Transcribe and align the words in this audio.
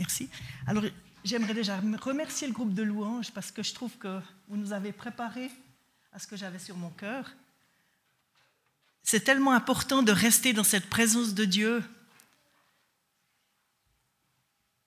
Merci. 0.00 0.30
Alors, 0.66 0.82
j'aimerais 1.24 1.52
déjà 1.52 1.78
remercier 2.00 2.46
le 2.46 2.54
groupe 2.54 2.72
de 2.72 2.82
louanges 2.82 3.30
parce 3.32 3.50
que 3.50 3.62
je 3.62 3.74
trouve 3.74 3.92
que 3.98 4.18
vous 4.48 4.56
nous 4.56 4.72
avez 4.72 4.92
préparé 4.92 5.50
à 6.10 6.18
ce 6.18 6.26
que 6.26 6.36
j'avais 6.36 6.58
sur 6.58 6.74
mon 6.78 6.88
cœur. 6.88 7.30
C'est 9.02 9.20
tellement 9.20 9.52
important 9.52 10.02
de 10.02 10.10
rester 10.10 10.54
dans 10.54 10.64
cette 10.64 10.88
présence 10.88 11.34
de 11.34 11.44
Dieu. 11.44 11.84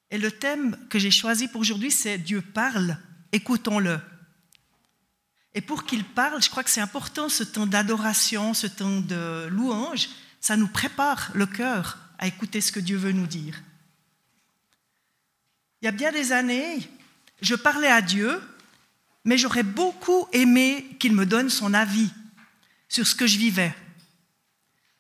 Et 0.10 0.18
le 0.18 0.31
thème 0.31 0.79
que 0.89 0.97
j'ai 0.97 1.11
choisi 1.11 1.48
pour 1.48 1.61
aujourd'hui, 1.61 1.91
c'est 1.91 2.18
Dieu 2.18 2.41
parle, 2.41 2.98
écoutons-le. 3.32 4.00
Et 5.54 5.61
pour 5.61 5.86
qu'il 5.86 6.04
parle, 6.04 6.41
je 6.41 6.50
crois 6.50 6.64
que 6.64 6.71
c'est 6.71 6.82
important 6.82 7.30
ce 7.30 7.43
temps 7.43 7.68
d'adoration, 7.68 8.55
ce 8.55 8.66
temps 8.66 9.00
de 9.00 9.45
louange, 9.52 10.09
ça 10.41 10.57
nous 10.57 10.68
prépare 10.68 11.30
le 11.36 11.45
cœur 11.45 12.00
à 12.18 12.25
écouter 12.25 12.61
ce 12.61 12.71
que 12.71 12.80
Dieu 12.80 12.98
veut 12.98 13.11
nous 13.11 13.27
dire. 13.27 13.61
Il 15.84 15.88
y 15.88 15.89
a 15.89 15.91
bien 15.91 16.13
des 16.13 16.31
années, 16.31 16.79
je 17.42 17.55
parlais 17.55 17.89
à 17.89 18.01
Dieu, 18.01 18.42
mais 19.25 19.37
j'aurais 19.37 19.64
beaucoup 19.64 20.29
aimé 20.32 20.96
qu'il 20.97 21.11
me 21.11 21.25
donne 21.25 21.50
son 21.50 21.73
avis 21.73 22.09
sur 22.87 23.06
ce 23.06 23.14
que 23.14 23.28
je 23.28 23.37
vivais. 23.37 23.75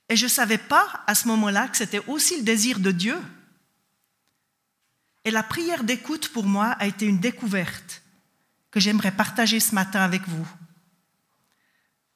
Et 0.09 0.17
je 0.17 0.25
ne 0.25 0.29
savais 0.29 0.57
pas 0.57 1.01
à 1.07 1.15
ce 1.15 1.29
moment-là 1.29 1.69
que 1.69 1.77
c'était 1.77 2.05
aussi 2.07 2.35
le 2.35 2.43
désir 2.43 2.79
de 2.79 2.91
Dieu. 2.91 3.17
Et 5.23 5.31
la 5.31 5.41
prière 5.41 5.85
d'écoute 5.85 6.27
pour 6.27 6.43
moi 6.43 6.71
a 6.71 6.85
été 6.85 7.05
une 7.05 7.21
découverte 7.21 8.01
que 8.69 8.81
j'aimerais 8.81 9.13
partager 9.13 9.61
ce 9.61 9.73
matin 9.73 10.01
avec 10.01 10.27
vous. 10.27 10.47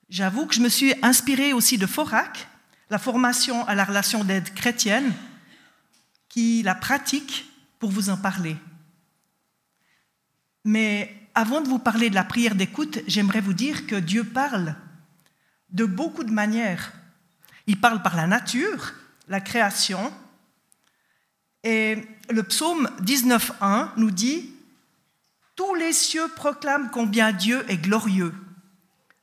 J'avoue 0.10 0.46
que 0.46 0.56
je 0.56 0.60
me 0.60 0.68
suis 0.68 0.94
inspirée 1.04 1.54
aussi 1.54 1.78
de 1.78 1.88
FORAC, 1.88 2.50
la 2.90 3.00
formation 3.00 3.66
à 3.66 3.76
la 3.76 3.86
relation 3.86 4.26
d'aide 4.26 4.54
chrétienne, 4.54 5.14
qui 6.28 6.64
la 6.64 6.76
pratique 6.76 7.46
pour 7.80 7.92
vous 7.92 8.10
en 8.10 8.18
parler. 8.18 8.58
Mais 10.64 11.16
avant 11.36 11.62
de 11.62 11.68
vous 11.68 11.80
parler 11.80 12.10
de 12.10 12.16
la 12.16 12.24
prière 12.24 12.56
d'écoute, 12.56 13.00
j'aimerais 13.08 13.42
vous 13.42 13.54
dire 13.54 13.88
que 13.88 13.96
Dieu 13.96 14.24
parle 14.24 14.76
de 15.70 15.86
beaucoup 15.86 16.24
de 16.24 16.32
manières. 16.32 16.94
Il 17.68 17.80
parle 17.80 18.02
par 18.02 18.16
la 18.16 18.28
nature, 18.28 18.94
la 19.28 19.42
création. 19.42 20.14
Et 21.64 22.04
le 22.30 22.44
psaume 22.44 22.90
19.1 23.02 23.92
nous 23.98 24.12
dit 24.12 24.54
tous 25.56 25.76
les 25.76 25.94
cieux 25.94 26.28
proclament 26.36 26.90
combien 26.92 27.32
Dieu 27.32 27.66
est 27.70 27.78
glorieux. 27.78 28.34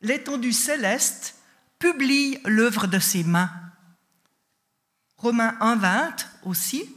L'étendue 0.00 0.52
céleste 0.52 1.36
publie 1.78 2.38
l'œuvre 2.44 2.86
de 2.86 2.98
ses 2.98 3.24
mains. 3.24 3.50
Romains 5.16 5.56
1.20 5.60 6.26
aussi, 6.42 6.93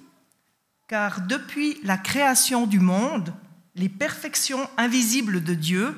car 0.88 1.22
depuis 1.22 1.80
la 1.84 1.98
création 1.98 2.66
du 2.66 2.80
monde, 2.80 3.34
les 3.76 3.90
perfections 3.90 4.70
invisibles 4.78 5.44
de 5.44 5.54
Dieu, 5.54 5.96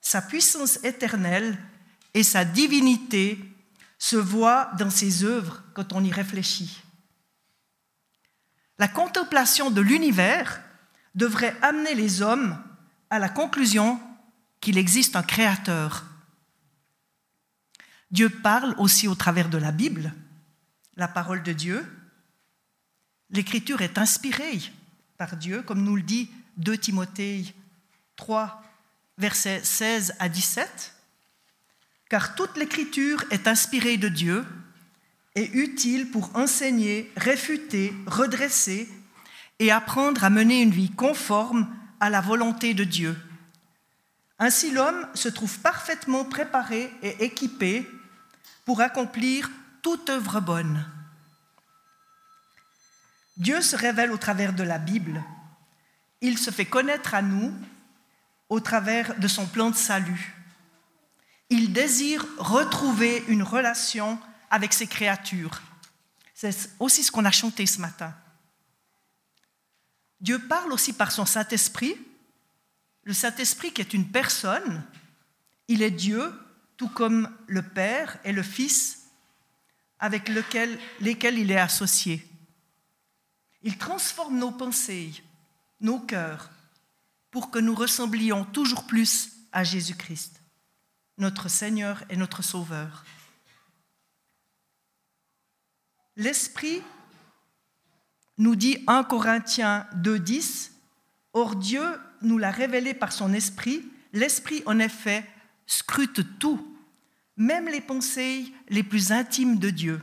sa 0.00 0.20
puissance 0.20 0.82
éternelle 0.84 1.58
et 2.14 2.22
sa 2.22 2.44
divinité 2.44 3.38
se 3.98 4.16
voient 4.16 4.70
dans 4.78 4.90
ses 4.90 5.24
œuvres 5.24 5.62
quand 5.74 5.92
on 5.92 6.04
y 6.04 6.12
réfléchit. 6.12 6.82
La 8.78 8.88
contemplation 8.88 9.70
de 9.70 9.80
l'univers 9.80 10.60
devrait 11.14 11.56
amener 11.62 11.94
les 11.94 12.22
hommes 12.22 12.62
à 13.10 13.18
la 13.18 13.28
conclusion 13.28 14.00
qu'il 14.60 14.78
existe 14.78 15.16
un 15.16 15.22
créateur. 15.22 16.04
Dieu 18.10 18.28
parle 18.28 18.74
aussi 18.78 19.08
au 19.08 19.14
travers 19.14 19.48
de 19.48 19.58
la 19.58 19.72
Bible, 19.72 20.12
la 20.96 21.08
parole 21.08 21.42
de 21.42 21.52
Dieu. 21.52 21.86
L'écriture 23.30 23.82
est 23.82 23.98
inspirée 23.98 24.60
par 25.16 25.36
Dieu, 25.36 25.62
comme 25.62 25.82
nous 25.82 25.96
le 25.96 26.02
dit 26.02 26.30
2 26.56 26.78
Timothée 26.78 27.54
3, 28.16 28.62
versets 29.18 29.62
16 29.62 30.14
à 30.18 30.28
17. 30.28 30.94
Car 32.08 32.34
toute 32.34 32.56
l'écriture 32.56 33.24
est 33.30 33.46
inspirée 33.46 33.96
de 33.96 34.08
Dieu 34.08 34.44
et 35.34 35.50
utile 35.52 36.10
pour 36.10 36.34
enseigner, 36.34 37.12
réfuter, 37.16 37.92
redresser, 38.06 38.88
et 39.58 39.70
apprendre 39.70 40.24
à 40.24 40.30
mener 40.30 40.62
une 40.62 40.70
vie 40.70 40.90
conforme 40.90 41.68
à 42.00 42.10
la 42.10 42.20
volonté 42.20 42.74
de 42.74 42.84
Dieu. 42.84 43.16
Ainsi 44.38 44.70
l'homme 44.70 45.06
se 45.14 45.28
trouve 45.28 45.58
parfaitement 45.58 46.24
préparé 46.24 46.92
et 47.02 47.24
équipé 47.24 47.88
pour 48.64 48.80
accomplir 48.80 49.50
toute 49.82 50.10
œuvre 50.10 50.40
bonne. 50.40 50.86
Dieu 53.38 53.62
se 53.62 53.76
révèle 53.76 54.10
au 54.10 54.18
travers 54.18 54.52
de 54.52 54.64
la 54.64 54.78
Bible. 54.78 55.22
Il 56.20 56.38
se 56.38 56.50
fait 56.50 56.66
connaître 56.66 57.14
à 57.14 57.22
nous 57.22 57.54
au 58.48 58.58
travers 58.58 59.18
de 59.18 59.28
son 59.28 59.46
plan 59.46 59.70
de 59.70 59.76
salut. 59.76 60.34
Il 61.48 61.72
désire 61.72 62.26
retrouver 62.38 63.24
une 63.28 63.44
relation 63.44 64.18
avec 64.50 64.72
ses 64.72 64.88
créatures. 64.88 65.62
C'est 66.34 66.70
aussi 66.80 67.04
ce 67.04 67.12
qu'on 67.12 67.24
a 67.24 67.30
chanté 67.30 67.64
ce 67.66 67.80
matin. 67.80 68.12
Dieu 70.20 70.40
parle 70.40 70.72
aussi 70.72 70.92
par 70.92 71.12
son 71.12 71.24
Saint-Esprit. 71.24 71.96
Le 73.04 73.12
Saint-Esprit 73.12 73.72
qui 73.72 73.80
est 73.80 73.94
une 73.94 74.08
personne, 74.08 74.84
il 75.68 75.82
est 75.82 75.92
Dieu, 75.92 76.32
tout 76.76 76.88
comme 76.88 77.30
le 77.46 77.62
Père 77.62 78.18
et 78.24 78.32
le 78.32 78.42
Fils 78.42 79.06
avec 80.00 80.28
lesquels 80.28 81.38
il 81.38 81.50
est 81.50 81.58
associé. 81.58 82.27
Il 83.62 83.76
transforme 83.78 84.38
nos 84.38 84.50
pensées, 84.50 85.12
nos 85.80 85.98
cœurs, 85.98 86.50
pour 87.30 87.50
que 87.50 87.58
nous 87.58 87.74
ressemblions 87.74 88.44
toujours 88.44 88.86
plus 88.86 89.30
à 89.52 89.64
Jésus-Christ, 89.64 90.40
notre 91.18 91.48
Seigneur 91.48 92.04
et 92.08 92.16
notre 92.16 92.42
Sauveur. 92.42 93.04
L'Esprit 96.16 96.82
nous 98.38 98.56
dit 98.56 98.78
1 98.86 99.04
Corinthiens 99.04 99.86
2.10, 99.96 100.70
Or 101.32 101.56
Dieu 101.56 101.84
nous 102.22 102.38
l'a 102.38 102.50
révélé 102.50 102.94
par 102.94 103.12
son 103.12 103.32
esprit. 103.32 103.84
L'esprit, 104.12 104.62
en 104.66 104.78
effet, 104.78 105.24
scrute 105.66 106.38
tout, 106.38 106.76
même 107.36 107.68
les 107.68 107.80
pensées 107.80 108.52
les 108.68 108.82
plus 108.82 109.12
intimes 109.12 109.58
de 109.58 109.70
Dieu. 109.70 110.00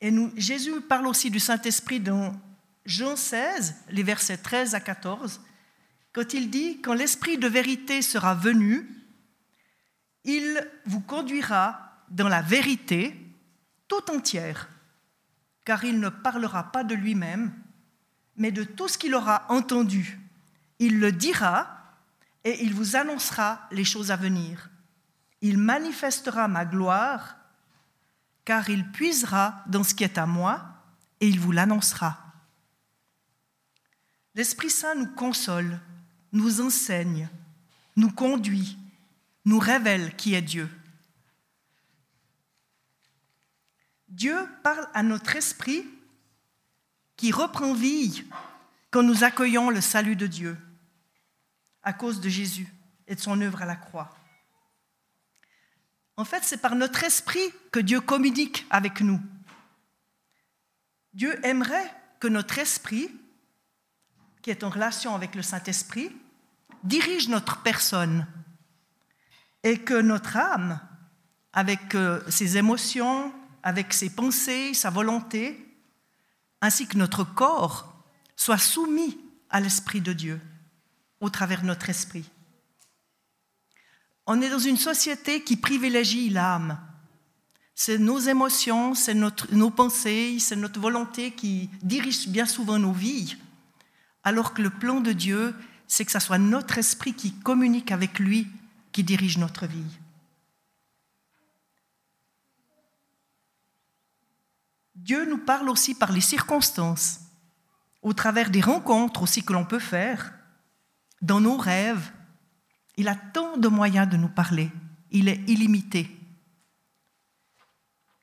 Et 0.00 0.12
Jésus 0.36 0.80
parle 0.80 1.06
aussi 1.06 1.30
du 1.30 1.40
Saint-Esprit 1.40 2.00
dans 2.00 2.32
Jean 2.86 3.16
16, 3.16 3.74
les 3.90 4.02
versets 4.02 4.38
13 4.38 4.74
à 4.74 4.80
14, 4.80 5.40
quand 6.12 6.34
il 6.34 6.50
dit, 6.50 6.80
quand 6.80 6.94
l'Esprit 6.94 7.38
de 7.38 7.46
vérité 7.46 8.02
sera 8.02 8.34
venu, 8.34 8.88
il 10.24 10.68
vous 10.86 11.00
conduira 11.00 12.04
dans 12.08 12.28
la 12.28 12.42
vérité, 12.42 13.16
tout 13.88 14.10
entière, 14.10 14.68
car 15.64 15.84
il 15.84 16.00
ne 16.00 16.08
parlera 16.08 16.72
pas 16.72 16.82
de 16.82 16.94
lui-même, 16.94 17.52
mais 18.36 18.50
de 18.50 18.64
tout 18.64 18.88
ce 18.88 18.98
qu'il 18.98 19.14
aura 19.14 19.44
entendu. 19.48 20.18
Il 20.78 20.98
le 20.98 21.12
dira 21.12 21.76
et 22.44 22.64
il 22.64 22.74
vous 22.74 22.96
annoncera 22.96 23.68
les 23.70 23.84
choses 23.84 24.10
à 24.10 24.16
venir. 24.16 24.70
Il 25.42 25.58
manifestera 25.58 26.48
ma 26.48 26.64
gloire, 26.64 27.36
car 28.44 28.68
il 28.70 28.90
puisera 28.90 29.62
dans 29.66 29.82
ce 29.82 29.94
qui 29.94 30.04
est 30.04 30.18
à 30.18 30.26
moi 30.26 30.64
et 31.20 31.28
il 31.28 31.38
vous 31.38 31.52
l'annoncera. 31.52 32.18
L'Esprit 34.34 34.70
Saint 34.70 34.94
nous 34.94 35.08
console, 35.08 35.80
nous 36.32 36.60
enseigne, 36.60 37.28
nous 37.96 38.10
conduit, 38.10 38.78
nous 39.44 39.58
révèle 39.58 40.14
qui 40.16 40.34
est 40.34 40.42
Dieu. 40.42 40.70
Dieu 44.08 44.36
parle 44.62 44.88
à 44.94 45.02
notre 45.02 45.36
esprit 45.36 45.86
qui 47.16 47.32
reprend 47.32 47.74
vie 47.74 48.24
quand 48.90 49.02
nous 49.02 49.24
accueillons 49.24 49.70
le 49.70 49.80
salut 49.80 50.16
de 50.16 50.26
Dieu 50.26 50.58
à 51.82 51.92
cause 51.92 52.20
de 52.20 52.28
Jésus 52.28 52.72
et 53.06 53.14
de 53.14 53.20
son 53.20 53.40
œuvre 53.40 53.62
à 53.62 53.66
la 53.66 53.76
croix. 53.76 54.19
En 56.20 56.26
fait, 56.26 56.44
c'est 56.44 56.58
par 56.60 56.76
notre 56.76 57.02
esprit 57.02 57.50
que 57.72 57.80
Dieu 57.80 57.98
communique 57.98 58.66
avec 58.68 59.00
nous. 59.00 59.18
Dieu 61.14 61.34
aimerait 61.46 61.90
que 62.20 62.28
notre 62.28 62.58
esprit, 62.58 63.10
qui 64.42 64.50
est 64.50 64.62
en 64.62 64.68
relation 64.68 65.14
avec 65.14 65.34
le 65.34 65.40
Saint-Esprit, 65.40 66.14
dirige 66.84 67.30
notre 67.30 67.62
personne 67.62 68.26
et 69.62 69.78
que 69.78 69.98
notre 69.98 70.36
âme, 70.36 70.78
avec 71.54 71.94
euh, 71.94 72.20
ses 72.28 72.58
émotions, 72.58 73.32
avec 73.62 73.94
ses 73.94 74.10
pensées, 74.10 74.74
sa 74.74 74.90
volonté, 74.90 75.74
ainsi 76.60 76.86
que 76.86 76.98
notre 76.98 77.24
corps, 77.24 78.04
soit 78.36 78.58
soumis 78.58 79.18
à 79.48 79.58
l'Esprit 79.58 80.02
de 80.02 80.12
Dieu 80.12 80.38
au 81.20 81.30
travers 81.30 81.62
de 81.62 81.68
notre 81.68 81.88
esprit. 81.88 82.30
On 84.32 84.40
est 84.42 84.48
dans 84.48 84.60
une 84.60 84.76
société 84.76 85.42
qui 85.42 85.56
privilégie 85.56 86.30
l'âme. 86.30 86.78
c'est 87.74 87.98
nos 87.98 88.20
émotions, 88.20 88.94
c'est 88.94 89.12
nos 89.12 89.70
pensées, 89.70 90.36
c'est 90.38 90.54
notre 90.54 90.78
volonté 90.78 91.32
qui 91.32 91.68
dirige 91.82 92.28
bien 92.28 92.46
souvent 92.46 92.78
nos 92.78 92.92
vies, 92.92 93.36
alors 94.22 94.54
que 94.54 94.62
le 94.62 94.70
plan 94.70 95.00
de 95.00 95.10
Dieu, 95.10 95.52
c'est 95.88 96.04
que 96.04 96.12
ce 96.12 96.20
soit 96.20 96.38
notre 96.38 96.78
esprit 96.78 97.12
qui 97.12 97.32
communique 97.40 97.90
avec 97.90 98.20
lui 98.20 98.46
qui 98.92 99.02
dirige 99.02 99.36
notre 99.36 99.66
vie. 99.66 99.98
Dieu 104.94 105.24
nous 105.24 105.38
parle 105.38 105.68
aussi 105.68 105.96
par 105.96 106.12
les 106.12 106.20
circonstances, 106.20 107.18
au 108.00 108.12
travers 108.12 108.50
des 108.50 108.60
rencontres 108.60 109.24
aussi 109.24 109.42
que 109.42 109.54
l'on 109.54 109.64
peut 109.64 109.80
faire, 109.80 110.32
dans 111.20 111.40
nos 111.40 111.56
rêves. 111.56 112.12
Il 113.00 113.08
a 113.08 113.14
tant 113.14 113.56
de 113.56 113.66
moyens 113.66 114.06
de 114.10 114.18
nous 114.18 114.28
parler. 114.28 114.70
Il 115.10 115.30
est 115.30 115.40
illimité. 115.48 116.06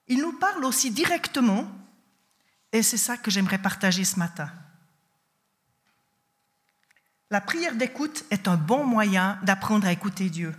Il 0.06 0.20
nous 0.20 0.34
parle 0.34 0.64
aussi 0.66 0.92
directement, 0.92 1.68
et 2.72 2.84
c'est 2.84 2.96
ça 2.98 3.18
que 3.18 3.32
j'aimerais 3.32 3.58
partager 3.58 4.04
ce 4.04 4.20
matin. 4.20 4.52
La 7.32 7.42
prière 7.42 7.76
d'écoute 7.76 8.24
est 8.30 8.48
un 8.48 8.56
bon 8.56 8.86
moyen 8.86 9.40
d'apprendre 9.42 9.88
à 9.88 9.92
écouter 9.92 10.30
Dieu, 10.30 10.54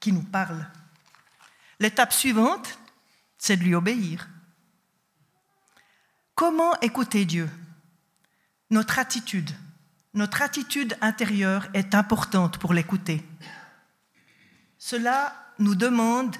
qui 0.00 0.10
nous 0.10 0.24
parle. 0.24 0.66
L'étape 1.78 2.12
suivante, 2.12 2.80
c'est 3.38 3.56
de 3.56 3.62
lui 3.62 3.76
obéir. 3.76 4.28
Comment 6.34 6.74
écouter 6.80 7.24
Dieu? 7.24 7.48
Notre 8.70 8.98
attitude, 8.98 9.52
notre 10.16 10.40
attitude 10.40 10.96
intérieure 11.02 11.68
est 11.74 11.94
importante 11.94 12.58
pour 12.58 12.72
l'écouter. 12.72 13.22
Cela 14.78 15.34
nous 15.58 15.74
demande 15.74 16.34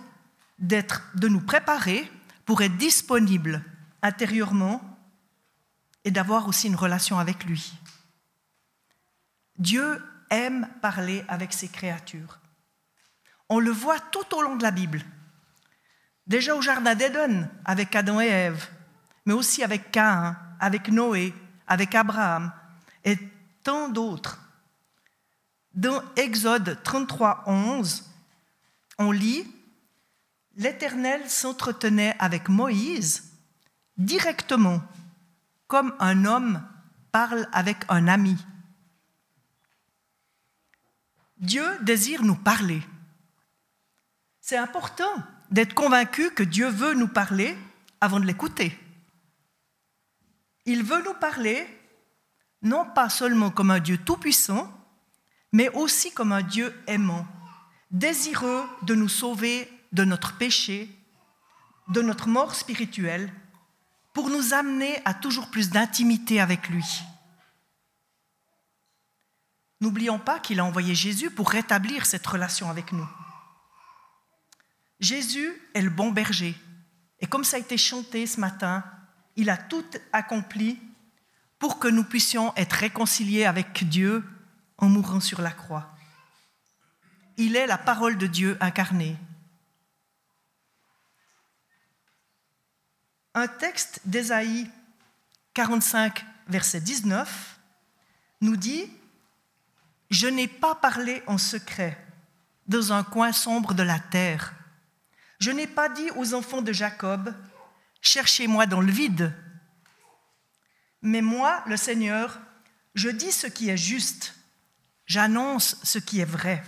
de 0.58 1.28
nous 1.28 1.40
préparer 1.40 2.10
pour 2.46 2.62
être 2.62 2.76
disponible 2.78 3.62
intérieurement 4.02 4.80
et 6.04 6.10
d'avoir 6.10 6.48
aussi 6.48 6.68
une 6.68 6.74
relation 6.74 7.18
avec 7.18 7.44
lui. 7.44 7.74
Dieu 9.58 10.02
aime 10.30 10.68
parler 10.80 11.24
avec 11.28 11.52
ses 11.52 11.68
créatures. 11.68 12.38
On 13.48 13.60
le 13.60 13.70
voit 13.70 14.00
tout 14.00 14.34
au 14.34 14.42
long 14.42 14.56
de 14.56 14.62
la 14.62 14.70
Bible. 14.70 15.02
Déjà 16.26 16.56
au 16.56 16.62
Jardin 16.62 16.94
d'Éden, 16.94 17.50
avec 17.64 17.94
Adam 17.94 18.20
et 18.20 18.26
Ève, 18.26 18.68
mais 19.26 19.34
aussi 19.34 19.62
avec 19.62 19.92
Cain, 19.92 20.36
avec 20.60 20.88
Noé, 20.88 21.34
avec 21.68 21.94
Abraham 21.94 22.52
d'autres. 23.88 24.38
Dans 25.74 26.02
Exode 26.16 26.78
33, 26.82 27.44
11, 27.46 28.04
on 28.98 29.10
lit 29.10 29.46
L'Éternel 30.58 31.28
s'entretenait 31.28 32.16
avec 32.18 32.48
Moïse 32.48 33.30
directement, 33.98 34.80
comme 35.66 35.94
un 35.98 36.24
homme 36.24 36.66
parle 37.12 37.46
avec 37.52 37.84
un 37.90 38.08
ami. 38.08 38.36
Dieu 41.36 41.66
désire 41.82 42.22
nous 42.22 42.36
parler. 42.36 42.82
C'est 44.40 44.56
important 44.56 45.12
d'être 45.50 45.74
convaincu 45.74 46.30
que 46.30 46.42
Dieu 46.42 46.68
veut 46.68 46.94
nous 46.94 47.08
parler 47.08 47.56
avant 48.00 48.20
de 48.20 48.24
l'écouter. 48.24 48.78
Il 50.64 50.82
veut 50.82 51.02
nous 51.02 51.14
parler 51.14 51.68
non 52.66 52.84
pas 52.84 53.08
seulement 53.08 53.50
comme 53.50 53.70
un 53.70 53.80
Dieu 53.80 53.96
tout-puissant, 53.96 54.70
mais 55.52 55.70
aussi 55.70 56.12
comme 56.12 56.32
un 56.32 56.42
Dieu 56.42 56.74
aimant, 56.86 57.26
désireux 57.90 58.64
de 58.82 58.94
nous 58.94 59.08
sauver 59.08 59.70
de 59.92 60.04
notre 60.04 60.36
péché, 60.36 60.90
de 61.88 62.02
notre 62.02 62.28
mort 62.28 62.54
spirituelle, 62.54 63.32
pour 64.12 64.30
nous 64.30 64.52
amener 64.52 65.00
à 65.04 65.14
toujours 65.14 65.50
plus 65.50 65.70
d'intimité 65.70 66.40
avec 66.40 66.68
lui. 66.68 66.84
N'oublions 69.80 70.18
pas 70.18 70.40
qu'il 70.40 70.58
a 70.58 70.64
envoyé 70.64 70.94
Jésus 70.94 71.30
pour 71.30 71.50
rétablir 71.50 72.06
cette 72.06 72.26
relation 72.26 72.68
avec 72.70 72.92
nous. 72.92 73.08
Jésus 75.00 75.52
est 75.74 75.82
le 75.82 75.90
bon 75.90 76.10
berger. 76.10 76.56
Et 77.20 77.26
comme 77.26 77.44
ça 77.44 77.56
a 77.56 77.60
été 77.60 77.76
chanté 77.76 78.26
ce 78.26 78.40
matin, 78.40 78.84
il 79.36 79.50
a 79.50 79.56
tout 79.56 79.84
accompli 80.12 80.78
pour 81.58 81.78
que 81.78 81.88
nous 81.88 82.04
puissions 82.04 82.54
être 82.56 82.74
réconciliés 82.74 83.44
avec 83.44 83.88
Dieu 83.88 84.24
en 84.78 84.88
mourant 84.88 85.20
sur 85.20 85.40
la 85.40 85.50
croix. 85.50 85.94
Il 87.36 87.56
est 87.56 87.66
la 87.66 87.78
parole 87.78 88.18
de 88.18 88.26
Dieu 88.26 88.56
incarnée. 88.60 89.16
Un 93.34 93.48
texte 93.48 94.00
d'Ésaïe 94.04 94.70
45, 95.54 96.24
verset 96.48 96.80
19, 96.80 97.58
nous 98.42 98.56
dit 98.56 98.90
Je 100.10 100.26
n'ai 100.26 100.48
pas 100.48 100.74
parlé 100.74 101.22
en 101.26 101.38
secret 101.38 102.02
dans 102.66 102.92
un 102.92 103.04
coin 103.04 103.32
sombre 103.32 103.74
de 103.74 103.82
la 103.82 103.98
terre. 103.98 104.54
Je 105.38 105.50
n'ai 105.50 105.66
pas 105.66 105.88
dit 105.88 106.10
aux 106.16 106.34
enfants 106.34 106.62
de 106.62 106.72
Jacob 106.72 107.34
Cherchez-moi 108.00 108.66
dans 108.66 108.80
le 108.80 108.92
vide. 108.92 109.34
Mais 111.06 111.22
moi, 111.22 111.62
le 111.66 111.76
Seigneur, 111.76 112.40
je 112.96 113.08
dis 113.08 113.30
ce 113.30 113.46
qui 113.46 113.70
est 113.70 113.76
juste, 113.76 114.34
j'annonce 115.06 115.76
ce 115.84 116.00
qui 116.00 116.18
est 116.18 116.24
vrai. 116.24 116.64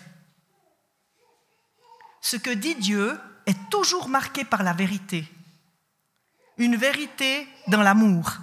Ce 2.20 2.36
que 2.36 2.50
dit 2.50 2.76
Dieu 2.76 3.18
est 3.46 3.58
toujours 3.68 4.08
marqué 4.08 4.44
par 4.44 4.62
la 4.62 4.72
vérité 4.72 5.28
une 6.56 6.76
vérité 6.76 7.48
dans 7.66 7.82
l'amour, 7.82 8.36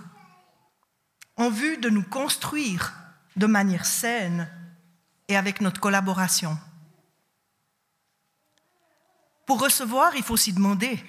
en 1.37 1.49
vue 1.49 1.77
de 1.77 1.89
nous 1.89 2.03
construire 2.03 2.93
de 3.37 3.45
manière 3.45 3.85
saine 3.85 4.49
et 5.29 5.37
avec 5.37 5.61
notre 5.61 5.79
collaboration. 5.79 6.57
Pour 9.45 9.61
recevoir, 9.61 10.15
il 10.17 10.23
faut 10.23 10.37
s'y 10.37 10.51
demander. 10.51 11.01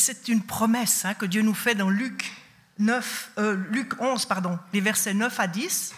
C'est 0.00 0.28
une 0.28 0.40
promesse 0.40 1.04
hein, 1.04 1.12
que 1.12 1.26
Dieu 1.26 1.42
nous 1.42 1.52
fait 1.52 1.74
dans 1.74 1.90
Luc, 1.90 2.32
9, 2.78 3.32
euh, 3.36 3.54
Luc 3.68 4.00
11, 4.00 4.24
pardon, 4.24 4.58
les 4.72 4.80
versets 4.80 5.12
9 5.12 5.38
à 5.38 5.46
10. 5.46 5.94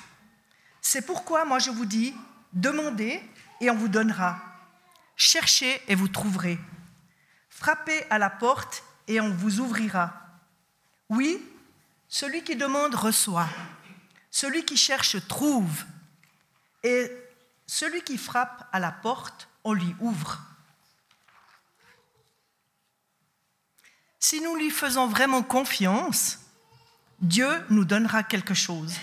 C'est 0.80 1.06
pourquoi 1.06 1.44
moi 1.44 1.60
je 1.60 1.70
vous 1.70 1.84
dis, 1.84 2.12
demandez 2.52 3.22
et 3.60 3.70
on 3.70 3.76
vous 3.76 3.86
donnera. 3.86 4.42
Cherchez 5.14 5.80
et 5.86 5.94
vous 5.94 6.08
trouverez. 6.08 6.58
Frappez 7.48 8.04
à 8.10 8.18
la 8.18 8.28
porte 8.28 8.82
et 9.06 9.20
on 9.20 9.30
vous 9.30 9.60
ouvrira. 9.60 10.12
Oui, 11.08 11.40
celui 12.08 12.42
qui 12.42 12.56
demande 12.56 12.96
reçoit, 12.96 13.48
celui 14.32 14.64
qui 14.64 14.76
cherche 14.76 15.16
trouve, 15.28 15.84
et 16.82 17.08
celui 17.68 18.02
qui 18.02 18.18
frappe 18.18 18.68
à 18.72 18.80
la 18.80 18.90
porte, 18.90 19.48
on 19.62 19.74
lui 19.74 19.94
ouvre. 20.00 20.40
Si 24.22 24.40
nous 24.40 24.54
lui 24.54 24.70
faisons 24.70 25.08
vraiment 25.08 25.42
confiance, 25.42 26.38
Dieu 27.18 27.50
nous 27.70 27.84
donnera 27.84 28.22
quelque 28.22 28.54
chose. 28.54 28.94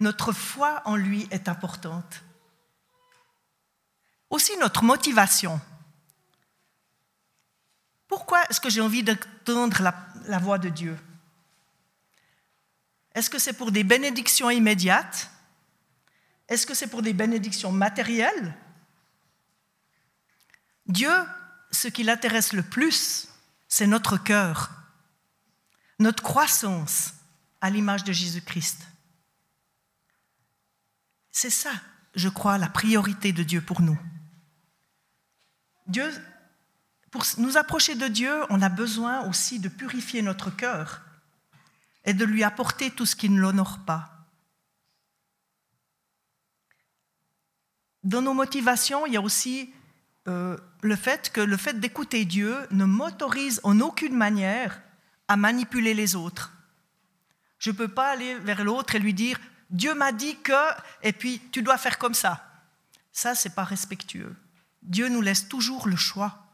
Notre 0.00 0.32
foi 0.32 0.82
en 0.84 0.96
lui 0.96 1.26
est 1.30 1.48
importante. 1.48 2.22
Aussi 4.28 4.54
notre 4.58 4.84
motivation. 4.84 5.58
Pourquoi 8.06 8.44
est-ce 8.44 8.60
que 8.60 8.68
j'ai 8.68 8.82
envie 8.82 9.02
d'entendre 9.02 9.80
la, 10.26 10.38
voix 10.38 10.58
de 10.58 10.68
Dieu? 10.68 10.98
Est-ce 13.14 13.30
que 13.30 13.38
c'est 13.38 13.54
pour 13.54 13.72
des 13.72 13.82
bénédictions 13.82 14.50
immédiates? 14.50 15.30
Est-ce 16.48 16.66
que 16.66 16.74
c'est 16.74 16.88
pour 16.88 17.00
des 17.00 17.14
bénédictions 17.14 17.72
matérielles? 17.72 18.54
Dieu, 20.84 21.12
ce 21.70 21.88
qui 21.88 22.04
l'intéresse 22.04 22.52
le 22.52 22.62
plus, 22.62 23.28
c'est 23.68 23.86
notre 23.86 24.16
cœur, 24.16 24.70
notre 25.98 26.22
croissance 26.22 27.14
à 27.60 27.70
l'image 27.70 28.04
de 28.04 28.12
Jésus-Christ. 28.12 28.86
C'est 31.30 31.50
ça, 31.50 31.72
je 32.14 32.28
crois, 32.28 32.58
la 32.58 32.68
priorité 32.68 33.32
de 33.32 33.42
Dieu 33.42 33.60
pour 33.60 33.80
nous. 33.80 33.98
Dieu 35.86 36.10
pour 37.10 37.24
nous 37.38 37.56
approcher 37.56 37.94
de 37.94 38.06
Dieu, 38.06 38.44
on 38.50 38.60
a 38.60 38.68
besoin 38.68 39.26
aussi 39.28 39.60
de 39.60 39.68
purifier 39.68 40.20
notre 40.20 40.50
cœur 40.50 41.02
et 42.04 42.12
de 42.12 42.24
lui 42.24 42.44
apporter 42.44 42.90
tout 42.90 43.06
ce 43.06 43.16
qui 43.16 43.30
ne 43.30 43.40
l'honore 43.40 43.78
pas. 43.86 44.26
Dans 48.04 48.22
nos 48.22 48.34
motivations, 48.34 49.06
il 49.06 49.14
y 49.14 49.16
a 49.16 49.22
aussi 49.22 49.72
euh, 50.28 50.58
le 50.82 50.94
fait 50.94 51.30
que 51.30 51.40
le 51.40 51.56
fait 51.56 51.80
d'écouter 51.80 52.24
Dieu 52.26 52.54
ne 52.70 52.84
m'autorise 52.84 53.60
en 53.64 53.80
aucune 53.80 54.14
manière 54.14 54.80
à 55.26 55.36
manipuler 55.36 55.94
les 55.94 56.16
autres. 56.16 56.52
Je 57.58 57.70
ne 57.70 57.76
peux 57.76 57.88
pas 57.88 58.10
aller 58.10 58.34
vers 58.40 58.62
l'autre 58.62 58.94
et 58.94 58.98
lui 58.98 59.14
dire 59.14 59.40
Dieu 59.70 59.94
m'a 59.94 60.12
dit 60.12 60.36
que, 60.42 60.52
et 61.02 61.12
puis 61.12 61.40
tu 61.50 61.62
dois 61.62 61.78
faire 61.78 61.98
comme 61.98 62.14
ça. 62.14 62.44
Ça, 63.10 63.34
c'est 63.34 63.54
pas 63.54 63.64
respectueux. 63.64 64.36
Dieu 64.82 65.08
nous 65.08 65.22
laisse 65.22 65.48
toujours 65.48 65.88
le 65.88 65.96
choix 65.96 66.46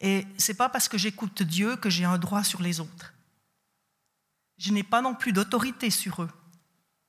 Et 0.00 0.26
ce 0.38 0.50
n'est 0.50 0.56
pas 0.56 0.68
parce 0.68 0.88
que 0.88 0.98
j'écoute 0.98 1.42
Dieu 1.42 1.76
que 1.76 1.90
j'ai 1.90 2.06
un 2.06 2.18
droit 2.18 2.42
sur 2.42 2.62
les 2.62 2.80
autres. 2.80 3.12
Je 4.56 4.72
n'ai 4.72 4.82
pas 4.82 5.02
non 5.02 5.14
plus 5.14 5.32
d'autorité 5.32 5.90
sur 5.90 6.22
eux 6.22 6.30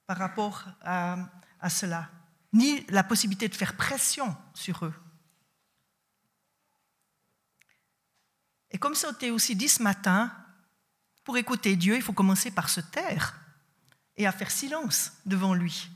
par 0.06 0.18
rapport 0.18 0.66
à 0.84 1.70
cela, 1.70 2.10
ni 2.51 2.86
la 2.90 3.04
possibilité 3.04 3.48
de 3.48 3.56
faire 3.56 3.78
pression 3.78 4.36
sur 4.54 4.86
eux. 4.86 4.94
Et 8.72 8.78
comme 8.78 8.96
ça 8.96 9.12
été 9.12 9.32
aussi 9.32 9.56
dit 9.56 9.70
ce 9.70 9.84
matin, 9.84 10.34
pour 11.24 11.38
écouter 11.38 11.75
Dieu, 11.75 11.96
il 11.96 12.01
faut 12.01 12.13
commencer 12.13 12.51
par 12.51 12.70
se 12.70 12.82
taire 12.82 13.40
et 14.18 14.25
à 14.25 14.32
faire 14.32 14.51
silence 14.51 15.12
devant 15.25 15.54
lui. 15.54 15.90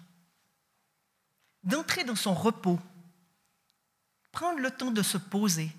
D'entrer 1.63 2.03
dans 2.03 2.15
son 2.15 2.33
repos, 2.33 2.79
prendre 4.31 4.59
le 4.59 4.71
temps 4.71 4.91
de 4.91 5.01
se 5.01 5.17
poser 5.17 5.71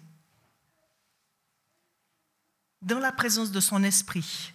dans 2.82 2.98
la 2.98 3.12
présence 3.12 3.50
de 3.50 3.60
son 3.60 3.82
esprit. 3.82 4.52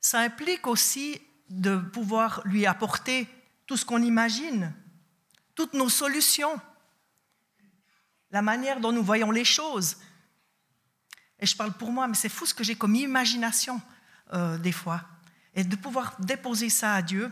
Ça 0.00 0.20
implique 0.20 0.66
aussi 0.66 1.20
de 1.48 1.76
pouvoir 1.76 2.40
lui 2.44 2.66
apporter 2.66 3.28
tout 3.66 3.76
ce 3.76 3.84
qu'on 3.84 4.02
imagine, 4.02 4.72
toutes 5.54 5.74
nos 5.74 5.88
solutions, 5.88 6.60
la 8.30 8.42
manière 8.42 8.80
dont 8.80 8.92
nous 8.92 9.02
voyons 9.02 9.30
les 9.30 9.44
choses. 9.44 9.96
Et 11.38 11.46
je 11.46 11.56
parle 11.56 11.72
pour 11.72 11.90
moi, 11.90 12.06
mais 12.06 12.14
c'est 12.14 12.28
fou 12.28 12.46
ce 12.46 12.54
que 12.54 12.64
j'ai 12.64 12.76
comme 12.76 12.94
imagination 12.94 13.80
euh, 14.32 14.56
des 14.58 14.72
fois. 14.72 15.02
Et 15.54 15.64
de 15.64 15.76
pouvoir 15.76 16.16
déposer 16.20 16.70
ça 16.70 16.94
à 16.94 17.02
Dieu, 17.02 17.30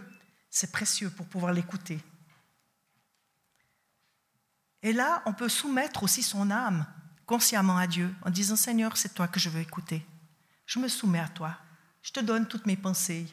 c'est 0.51 0.73
précieux 0.73 1.11
pour 1.11 1.27
pouvoir 1.27 1.53
l'écouter. 1.53 1.99
Et 4.83 4.93
là, 4.93 5.23
on 5.27 5.33
peut 5.33 5.49
soumettre 5.49 6.03
aussi 6.03 6.23
son 6.23 6.51
âme 6.51 6.87
consciemment 7.27 7.79
à 7.79 7.87
Dieu 7.87 8.13
en 8.23 8.31
disant 8.31 8.57
Seigneur, 8.57 8.97
c'est 8.97 9.15
toi 9.15 9.29
que 9.29 9.41
je 9.41 9.49
veux 9.49 9.61
écouter. 9.61 10.05
Je 10.67 10.79
me 10.79 10.89
soumets 10.89 11.21
à 11.21 11.29
toi. 11.29 11.57
Je 12.03 12.13
te 12.13 12.21
donne 12.21 12.47
toutes 12.47 12.67
mes 12.67 12.77
pensées. 12.77 13.27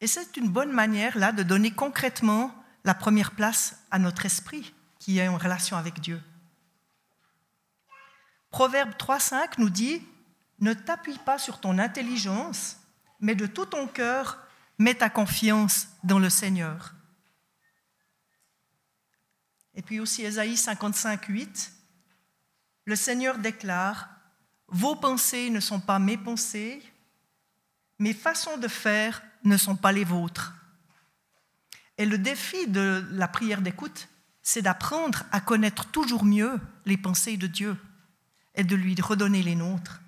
Et 0.00 0.06
c'est 0.06 0.36
une 0.36 0.48
bonne 0.48 0.72
manière 0.72 1.16
là 1.16 1.30
de 1.30 1.42
donner 1.42 1.70
concrètement 1.70 2.52
la 2.84 2.94
première 2.94 3.32
place 3.32 3.78
à 3.90 3.98
notre 3.98 4.26
esprit 4.26 4.74
qui 4.98 5.18
est 5.18 5.28
en 5.28 5.36
relation 5.36 5.76
avec 5.76 6.00
Dieu. 6.00 6.20
Proverbe 8.52 8.90
3.5 8.90 9.54
nous 9.56 9.70
dit 9.70 10.02
Ne 10.60 10.74
t'appuie 10.74 11.18
pas 11.18 11.38
sur 11.38 11.58
ton 11.58 11.78
intelligence, 11.78 12.76
mais 13.18 13.34
de 13.34 13.46
tout 13.46 13.64
ton 13.64 13.88
cœur, 13.88 14.38
mets 14.78 14.94
ta 14.94 15.08
confiance 15.08 15.88
dans 16.04 16.18
le 16.18 16.28
Seigneur. 16.28 16.94
Et 19.74 19.80
puis 19.80 20.00
aussi 20.00 20.22
Ésaïe 20.22 20.58
55, 20.58 21.24
8, 21.24 21.72
le 22.84 22.94
Seigneur 22.94 23.38
déclare, 23.38 24.10
Vos 24.68 24.96
pensées 24.96 25.50
ne 25.50 25.60
sont 25.60 25.80
pas 25.80 25.98
mes 25.98 26.16
pensées, 26.16 26.82
mes 27.98 28.14
façons 28.14 28.58
de 28.58 28.68
faire 28.68 29.22
ne 29.44 29.56
sont 29.56 29.76
pas 29.76 29.92
les 29.92 30.04
vôtres. 30.04 30.54
Et 31.98 32.06
le 32.06 32.18
défi 32.18 32.66
de 32.68 33.04
la 33.12 33.28
prière 33.28 33.60
d'écoute, 33.60 34.08
c'est 34.42 34.62
d'apprendre 34.62 35.24
à 35.30 35.40
connaître 35.40 35.86
toujours 35.90 36.24
mieux 36.24 36.58
les 36.84 36.96
pensées 36.96 37.36
de 37.36 37.46
Dieu 37.46 37.76
et 38.54 38.64
de 38.64 38.76
lui 38.76 38.94
redonner 39.00 39.42
les 39.42 39.54
nôtres. 39.54 40.00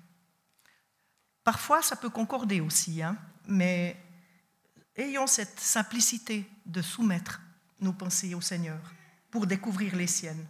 Parfois, 1.43 1.81
ça 1.81 1.95
peut 1.95 2.09
concorder 2.09 2.61
aussi, 2.61 3.01
hein, 3.03 3.17
mais 3.47 3.95
ayons 4.95 5.27
cette 5.27 5.59
simplicité 5.59 6.49
de 6.65 6.81
soumettre 6.81 7.41
nos 7.79 7.93
pensées 7.93 8.33
au 8.33 8.41
Seigneur 8.41 8.79
pour 9.29 9.45
découvrir 9.45 9.95
les 9.95 10.07
siennes. 10.07 10.47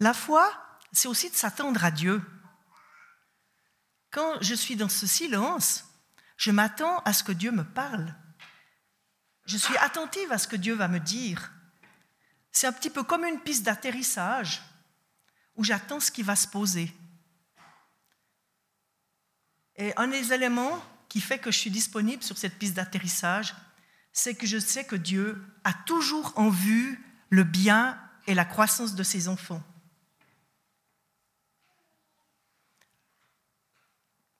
La 0.00 0.14
foi, 0.14 0.52
c'est 0.92 1.08
aussi 1.08 1.30
de 1.30 1.34
s'attendre 1.34 1.84
à 1.84 1.90
Dieu. 1.90 2.22
Quand 4.10 4.40
je 4.40 4.54
suis 4.54 4.76
dans 4.76 4.88
ce 4.88 5.06
silence, 5.06 5.84
je 6.36 6.50
m'attends 6.50 6.98
à 7.00 7.12
ce 7.12 7.24
que 7.24 7.32
Dieu 7.32 7.50
me 7.50 7.64
parle. 7.64 8.14
Je 9.44 9.56
suis 9.56 9.76
attentive 9.78 10.30
à 10.30 10.38
ce 10.38 10.48
que 10.48 10.56
Dieu 10.56 10.74
va 10.74 10.88
me 10.88 11.00
dire. 11.00 11.52
C'est 12.50 12.66
un 12.66 12.72
petit 12.72 12.90
peu 12.90 13.02
comme 13.02 13.24
une 13.24 13.40
piste 13.40 13.64
d'atterrissage 13.64 14.62
où 15.56 15.64
j'attends 15.64 16.00
ce 16.00 16.10
qui 16.10 16.22
va 16.22 16.36
se 16.36 16.48
poser. 16.48 16.92
Et 19.76 19.92
un 19.96 20.08
des 20.08 20.32
éléments 20.32 20.82
qui 21.08 21.20
fait 21.20 21.38
que 21.38 21.50
je 21.50 21.58
suis 21.58 21.70
disponible 21.70 22.22
sur 22.22 22.38
cette 22.38 22.58
piste 22.58 22.74
d'atterrissage, 22.74 23.54
c'est 24.12 24.34
que 24.34 24.46
je 24.46 24.58
sais 24.58 24.84
que 24.84 24.96
Dieu 24.96 25.42
a 25.64 25.72
toujours 25.72 26.32
en 26.36 26.48
vue 26.48 27.02
le 27.30 27.44
bien 27.44 27.98
et 28.26 28.34
la 28.34 28.44
croissance 28.44 28.94
de 28.94 29.02
ses 29.02 29.28
enfants. 29.28 29.62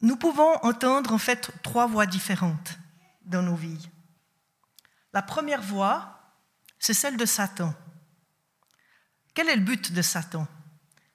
Nous 0.01 0.17
pouvons 0.17 0.55
entendre 0.63 1.13
en 1.13 1.19
fait 1.19 1.51
trois 1.63 1.87
voix 1.87 2.07
différentes 2.07 2.79
dans 3.25 3.43
nos 3.43 3.55
vies. 3.55 3.89
La 5.13 5.23
première 5.23 5.63
voix, 5.63 6.35
c'est 6.79 6.95
celle 6.95 7.17
de 7.17 7.27
Satan. 7.27 7.75
Quel 9.35 9.49
est 9.49 9.57
le 9.57 9.63
but 9.63 9.93
de 9.93 10.03
Satan? 10.03 10.49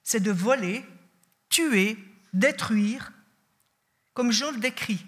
C'est 0.08 0.20
de 0.20 0.30
voler, 0.30 0.86
tuer, 1.50 1.98
détruire, 2.32 3.12
comme 4.14 4.32
Jean 4.32 4.52
le 4.52 4.56
décrit 4.56 5.04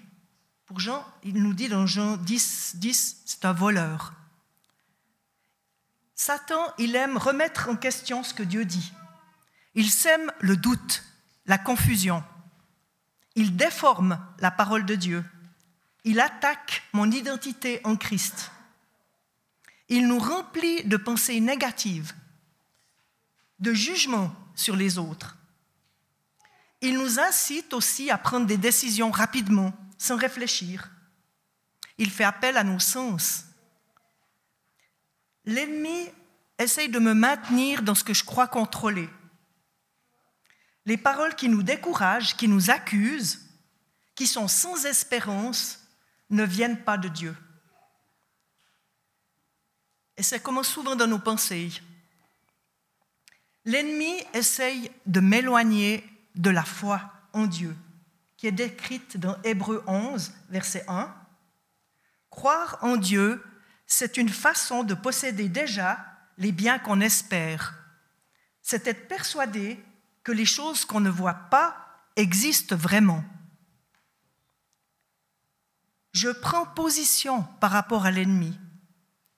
pour 0.66 0.78
Jean, 0.78 1.06
il 1.24 1.42
nous 1.42 1.54
dit 1.54 1.70
dans 1.70 1.86
Jean 1.86 2.18
10, 2.18 2.76
10 2.76 3.22
c'est 3.24 3.46
un 3.46 3.54
voleur. 3.54 4.12
Satan, 6.14 6.62
il 6.76 6.94
aime 6.96 7.16
remettre 7.16 7.70
en 7.70 7.76
question 7.76 8.22
ce 8.22 8.34
que 8.34 8.42
Dieu 8.42 8.66
dit. 8.66 8.92
Il 9.74 9.90
sème 9.90 10.30
le 10.40 10.58
doute, 10.58 11.02
la 11.46 11.56
confusion. 11.56 12.22
Il 13.36 13.56
déforme 13.56 14.20
la 14.38 14.50
parole 14.50 14.84
de 14.84 14.96
Dieu. 14.96 15.24
Il 16.04 16.20
attaque 16.20 16.82
mon 16.92 17.10
identité 17.10 17.80
en 17.84 17.96
Christ. 17.96 18.52
Il 19.88 20.08
nous 20.08 20.18
remplit 20.18 20.84
de 20.84 20.98
pensées 20.98 21.40
négatives, 21.40 22.12
de 23.60 23.72
jugements 23.72 24.36
sur 24.54 24.76
les 24.76 24.98
autres. 24.98 25.36
Il 26.80 26.94
nous 26.98 27.18
incite 27.18 27.74
aussi 27.74 28.10
à 28.10 28.18
prendre 28.18 28.46
des 28.46 28.56
décisions 28.56 29.10
rapidement, 29.10 29.72
sans 29.98 30.16
réfléchir. 30.16 30.90
Il 31.98 32.10
fait 32.10 32.24
appel 32.24 32.56
à 32.56 32.64
nos 32.64 32.78
sens. 32.78 33.44
L'ennemi 35.44 36.08
essaye 36.58 36.88
de 36.88 36.98
me 36.98 37.12
maintenir 37.12 37.82
dans 37.82 37.94
ce 37.94 38.04
que 38.04 38.14
je 38.14 38.24
crois 38.24 38.48
contrôler. 38.48 39.08
Les 40.86 40.96
paroles 40.96 41.34
qui 41.34 41.48
nous 41.48 41.62
découragent, 41.62 42.36
qui 42.36 42.48
nous 42.48 42.70
accusent, 42.70 43.40
qui 44.14 44.26
sont 44.26 44.48
sans 44.48 44.86
espérance, 44.86 45.80
ne 46.30 46.44
viennent 46.44 46.82
pas 46.82 46.96
de 46.96 47.08
Dieu. 47.08 47.36
Et 50.16 50.22
c'est 50.22 50.40
comme 50.40 50.62
souvent 50.64 50.96
dans 50.96 51.06
nos 51.06 51.18
pensées. 51.18 51.70
L'ennemi 53.64 54.14
essaye 54.34 54.90
de 55.06 55.20
m'éloigner 55.20 56.04
de 56.34 56.50
la 56.50 56.64
foi 56.64 57.12
en 57.32 57.46
Dieu 57.46 57.76
qui 58.40 58.46
est 58.46 58.52
décrite 58.52 59.18
dans 59.18 59.36
Hébreu 59.44 59.84
11, 59.86 60.32
verset 60.48 60.82
1. 60.88 61.14
Croire 62.30 62.78
en 62.80 62.96
Dieu, 62.96 63.44
c'est 63.86 64.16
une 64.16 64.30
façon 64.30 64.82
de 64.82 64.94
posséder 64.94 65.50
déjà 65.50 66.02
les 66.38 66.50
biens 66.50 66.78
qu'on 66.78 67.02
espère. 67.02 67.74
C'est 68.62 68.86
être 68.86 69.08
persuadé 69.08 69.78
que 70.24 70.32
les 70.32 70.46
choses 70.46 70.86
qu'on 70.86 71.00
ne 71.00 71.10
voit 71.10 71.34
pas 71.34 71.76
existent 72.16 72.76
vraiment. 72.76 73.22
Je 76.12 76.30
prends 76.30 76.64
position 76.64 77.42
par 77.60 77.72
rapport 77.72 78.06
à 78.06 78.10
l'ennemi, 78.10 78.58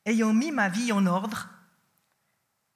ayant 0.06 0.32
mis 0.32 0.52
ma 0.52 0.68
vie 0.68 0.92
en 0.92 1.06
ordre, 1.06 1.48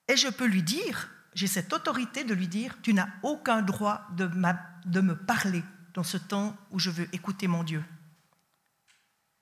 et 0.09 0.17
je 0.17 0.27
peux 0.27 0.45
lui 0.45 0.61
dire, 0.61 1.09
j'ai 1.37 1.45
cette 1.45 1.71
autorité 1.71 2.23
de 2.23 2.33
lui 2.33 2.47
dire, 2.47 2.75
tu 2.81 2.95
n'as 2.95 3.09
aucun 3.21 3.61
droit 3.61 4.07
de, 4.13 4.25
me 4.25 5.13
parler 5.13 5.63
dans 5.93 6.01
ce 6.03 6.17
temps 6.17 6.57
où 6.71 6.79
je 6.79 6.89
veux 6.89 7.07
écouter 7.13 7.45
mon 7.45 7.63
Dieu. 7.63 7.85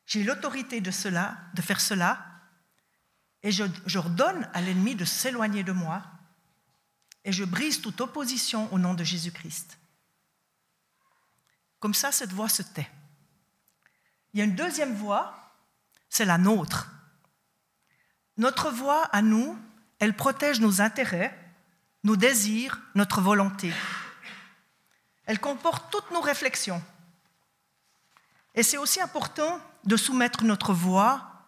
J'ai 0.06 0.22
l'autorité 0.22 0.82
de 0.82 0.92
cela, 0.92 1.38
de 1.54 1.62
faire 1.62 1.80
cela, 1.80 2.25
et 3.44 3.52
j'ordonne 3.86 4.46
à 4.54 4.60
l'ennemi 4.60 4.96
de 4.96 5.06
s'éloigner 5.06 5.64
de 5.64 5.72
moi, 5.72 6.04
et 7.24 7.32
je 7.32 7.46
brise 7.46 7.80
toute 7.80 8.02
opposition 8.02 8.72
au 8.74 8.78
nom 8.78 8.94
de 8.94 9.06
Jésus-Christ. 9.06 9.80
Comme 11.80 11.94
ça, 11.94 12.12
cette 12.12 12.34
voix 12.34 12.50
se 12.50 12.62
tait. 12.62 12.92
Il 14.34 14.40
y 14.40 14.42
a 14.42 14.46
une 14.46 14.56
deuxième 14.56 14.96
voix, 14.96 15.56
c'est 16.10 16.25
la 16.25 16.38
nôtre. 16.38 16.92
Notre 18.36 18.70
voix 18.70 19.04
à 19.14 19.22
nous, 19.22 19.58
elle 20.00 20.18
protège 20.18 20.60
nos 20.60 20.82
intérêts, 20.82 21.45
nos 22.05 22.15
désirs, 22.15 22.79
notre 22.93 23.19
volonté. 23.19 23.74
Elle 25.25 25.39
comporte 25.39 25.91
toutes 25.91 26.12
nos 26.12 26.21
réflexions. 26.21 26.81
Et 28.53 28.62
c'est 28.62 28.77
aussi 28.77 29.01
important 29.01 29.59
de 29.83 29.97
soumettre 29.97 30.43
notre 30.43 30.71
voix 30.71 31.47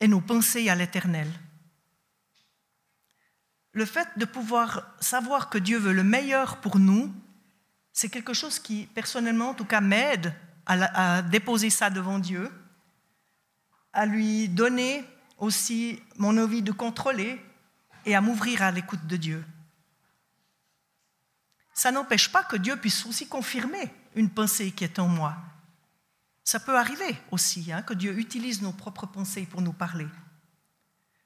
et 0.00 0.08
nos 0.08 0.22
pensées 0.22 0.68
à 0.68 0.74
l'Éternel. 0.74 1.30
le 3.74 3.86
fait 3.86 4.08
de 4.18 4.26
pouvoir 4.26 4.82
savoir 5.00 5.48
que 5.48 5.56
Dieu 5.56 5.78
veut 5.78 5.94
le 5.94 6.04
meilleur 6.04 6.58
pour 6.58 6.78
nous, 6.78 7.10
c'est 7.94 8.10
quelque 8.10 8.34
chose 8.34 8.58
qui, 8.58 8.86
personnellement, 8.94 9.50
en 9.50 9.54
tout 9.54 9.64
cas, 9.64 9.80
m'aide 9.80 10.34
à, 10.66 11.22
déposer 11.22 11.70
ça 11.70 11.88
devant 11.88 12.18
Dieu, 12.18 12.50
à 13.94 14.04
lui 14.04 14.50
donner 14.50 15.04
aussi 15.38 16.02
mon 16.18 16.36
envie 16.36 16.60
de 16.60 16.72
contrôler 16.72 17.40
et 18.04 18.14
à 18.14 18.20
m'ouvrir 18.20 18.62
à 18.62 18.70
l'écoute 18.70 19.06
de 19.06 19.16
Dieu. 19.16 19.42
Ça 21.74 21.90
n'empêche 21.90 22.30
pas 22.30 22.44
que 22.44 22.56
Dieu 22.56 22.76
puisse 22.76 23.06
aussi 23.06 23.28
confirmer 23.28 23.92
une 24.14 24.30
pensée 24.30 24.72
qui 24.72 24.84
est 24.84 24.98
en 24.98 25.08
moi. 25.08 25.36
Ça 26.44 26.60
peut 26.60 26.76
arriver 26.76 27.16
aussi 27.30 27.72
hein, 27.72 27.82
que 27.82 27.94
Dieu 27.94 28.18
utilise 28.18 28.62
nos 28.62 28.72
propres 28.72 29.06
pensées 29.06 29.46
pour 29.46 29.62
nous 29.62 29.72
parler. 29.72 30.08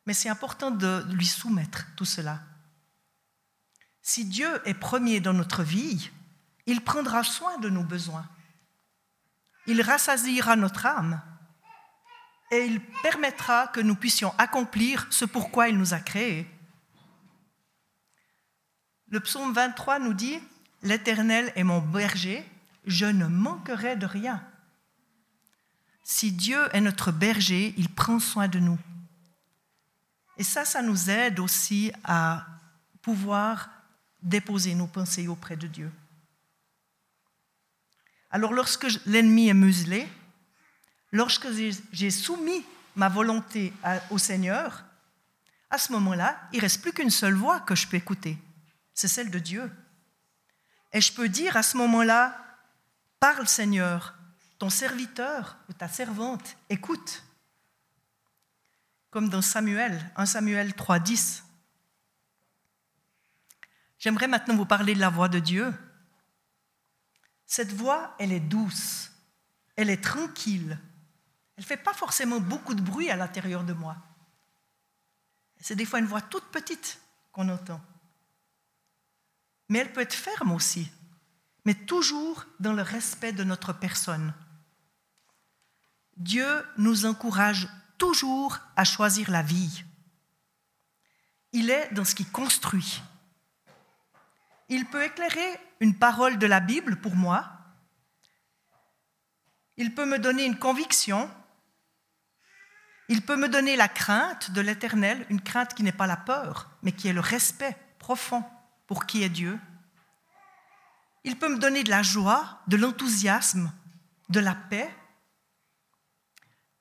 Mais 0.07 0.15
c'est 0.15 0.29
important 0.29 0.71
de 0.71 1.05
lui 1.11 1.27
soumettre 1.27 1.87
tout 1.97 2.05
cela. 2.05 2.41
Si 4.03 4.25
Dieu 4.25 4.61
est 4.65 4.75
premier 4.75 5.21
dans 5.21 5.33
notre 5.33 5.65
vie, 5.65 6.11
il 6.67 6.81
prendra 6.83 7.25
soin 7.25 7.59
de 7.59 7.69
nos 7.69 7.83
besoins. 7.83 8.29
Il 9.67 9.83
rassasiera 9.83 10.55
notre 10.55 10.87
âme 10.87 11.21
et 12.53 12.65
il 12.67 12.81
permettra 13.03 13.67
que 13.69 13.81
nous 13.81 13.97
puissions 13.97 14.33
accomplir 14.39 15.09
ce 15.11 15.25
pourquoi 15.25 15.69
il 15.69 15.77
nous 15.77 15.95
a 15.95 15.99
créés. 15.99 16.49
Le 19.09 19.21
psaume 19.21 19.53
23 19.53 19.99
nous 20.01 20.15
dit, 20.15 20.39
L'Éternel 20.83 21.53
est 21.57 21.65
mon 21.65 21.81
berger, 21.81 22.45
je 22.87 23.07
ne 23.07 23.27
manquerai 23.27 23.97
de 23.97 24.07
rien. 24.07 24.43
Si 26.05 26.33
Dieu 26.33 26.61
est 26.73 26.81
notre 26.81 27.11
berger, 27.11 27.75
il 27.77 27.89
prend 27.89 28.21
soin 28.21 28.47
de 28.47 28.59
nous. 28.59 28.79
Et 30.39 30.45
ça, 30.45 30.65
ça 30.65 30.83
nous 30.83 31.11
aide 31.11 31.41
aussi 31.41 31.91
à 32.05 32.47
pouvoir 33.03 33.71
déposer 34.23 34.75
nos 34.75 34.87
pensées 34.87 35.29
auprès 35.29 35.57
de 35.57 35.67
Dieu. 35.67 35.91
Alors 38.31 38.53
lorsque 38.53 38.87
l'ennemi 39.07 39.49
est 39.49 39.55
muselé, 39.55 40.07
lorsque 41.11 41.49
j'ai 41.93 42.11
soumis 42.11 42.65
ma 42.97 43.09
volonté 43.09 43.73
au 44.11 44.19
Seigneur, 44.19 44.85
à 45.71 45.79
ce 45.79 45.93
moment-là, 45.93 46.41
il 46.53 46.61
reste 46.61 46.83
plus 46.83 46.93
qu'une 46.93 47.11
seule 47.11 47.35
voix 47.35 47.61
que 47.61 47.75
je 47.75 47.87
peux 47.87 47.97
écouter, 47.97 48.39
c'est 48.97 49.09
celle 49.09 49.31
de 49.31 49.39
Dieu. 49.39 49.71
Et 50.93 51.01
je 51.01 51.13
peux 51.13 51.29
dire 51.29 51.57
à 51.57 51.63
ce 51.63 51.77
moment-là, 51.77 52.35
parle 53.21 53.47
Seigneur, 53.47 54.15
ton 54.59 54.71
serviteur 54.71 55.59
ou 55.69 55.75
ta 55.75 55.87
servante 55.87 56.57
écoute. 56.71 57.23
Comme 59.11 59.29
dans 59.29 59.43
Samuel, 59.43 60.11
1 60.17 60.27
Samuel 60.27 60.71
3.10. 60.71 61.43
J'aimerais 63.99 64.29
maintenant 64.29 64.57
vous 64.57 64.67
parler 64.67 64.95
de 64.95 65.01
la 65.01 65.11
voix 65.11 65.29
de 65.29 65.39
Dieu. 65.39 65.73
Cette 67.47 67.73
voix, 67.73 68.15
elle 68.19 68.33
est 68.33 68.41
douce, 68.41 69.13
elle 69.77 69.91
est 69.91 70.03
tranquille, 70.03 70.79
elle 71.57 71.63
ne 71.63 71.67
fait 71.67 71.77
pas 71.77 71.95
forcément 71.95 72.41
beaucoup 72.41 72.75
de 72.75 72.83
bruit 72.83 73.11
à 73.11 73.17
l'intérieur 73.17 73.63
de 73.63 73.75
moi. 73.75 73.97
C'est 75.61 75.77
des 75.77 75.85
fois 75.85 75.99
une 75.99 76.07
voix 76.07 76.23
toute 76.23 76.51
petite 76.51 76.99
qu'on 77.33 77.49
entend. 77.49 77.81
Mais 79.69 79.79
elle 79.81 79.93
peut 79.93 80.03
être 80.03 80.15
ferme 80.15 80.53
aussi, 80.53 80.91
mais 81.65 81.75
toujours 81.75 82.47
dans 82.61 82.73
le 82.73 82.83
respect 82.83 83.33
de 83.33 83.45
notre 83.45 83.73
personne. 83.73 84.33
Dieu 86.17 86.65
nous 86.79 87.05
encourage 87.05 87.69
toujours 87.99 88.59
à 88.77 88.85
choisir 88.85 89.31
la 89.31 89.43
vie. 89.43 89.85
Il 91.53 91.71
est 91.71 91.93
dans 91.93 92.05
ce 92.05 92.15
qui 92.15 92.25
construit. 92.25 93.03
Il 94.69 94.87
peut 94.87 95.05
éclairer 95.05 95.61
une 95.81 95.99
parole 95.99 96.39
de 96.39 96.47
la 96.47 96.61
Bible 96.61 96.97
pour 97.01 97.15
moi. 97.15 97.51
Il 99.77 99.95
peut 99.95 100.07
me 100.07 100.19
donner 100.19 100.45
une 100.45 100.59
conviction. 100.59 101.31
Il 103.09 103.23
peut 103.23 103.37
me 103.37 103.49
donner 103.49 103.77
la 103.77 103.89
crainte 103.89 104.51
de 104.51 104.61
l'Éternel, 104.61 105.27
une 105.29 105.41
crainte 105.41 105.75
qui 105.75 105.83
n'est 105.83 105.93
pas 105.93 106.07
la 106.07 106.17
peur, 106.17 106.71
mais 106.83 106.93
qui 106.93 107.09
est 107.09 107.13
le 107.13 107.21
respect 107.21 107.77
profond 107.99 108.45
pour 108.87 109.07
qui 109.07 109.23
est 109.23 109.29
Dieu. 109.29 109.59
Il 111.25 111.39
peut 111.39 111.49
me 111.49 111.59
donner 111.59 111.85
de 111.85 111.91
la 111.91 112.03
joie, 112.03 112.61
de 112.67 112.77
l'enthousiasme, 112.77 113.73
de 114.29 114.41
la 114.41 114.55
paix. 114.55 114.95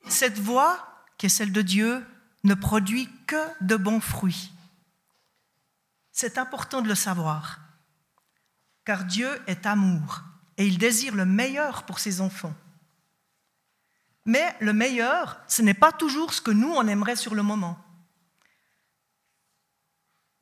Cette 0.07 0.39
voix, 0.39 1.03
qui 1.17 1.25
est 1.25 1.29
celle 1.29 1.51
de 1.51 1.61
Dieu, 1.61 2.05
ne 2.43 2.53
produit 2.53 3.09
que 3.25 3.43
de 3.61 3.75
bons 3.75 3.99
fruits. 3.99 4.51
C'est 6.11 6.37
important 6.37 6.81
de 6.81 6.87
le 6.87 6.95
savoir 6.95 7.59
car 8.85 9.03
Dieu 9.03 9.29
est 9.47 9.65
amour 9.65 10.21
et 10.57 10.65
il 10.65 10.77
désire 10.77 11.15
le 11.15 11.25
meilleur 11.25 11.83
pour 11.83 11.99
ses 11.99 12.21
enfants. 12.21 12.53
Mais 14.25 14.55
le 14.61 14.73
meilleur, 14.73 15.41
ce 15.47 15.61
n'est 15.61 15.73
pas 15.73 15.91
toujours 15.91 16.33
ce 16.33 16.41
que 16.41 16.51
nous, 16.51 16.71
on 16.71 16.87
aimerait 16.87 17.15
sur 17.15 17.35
le 17.35 17.43
moment. 17.43 17.77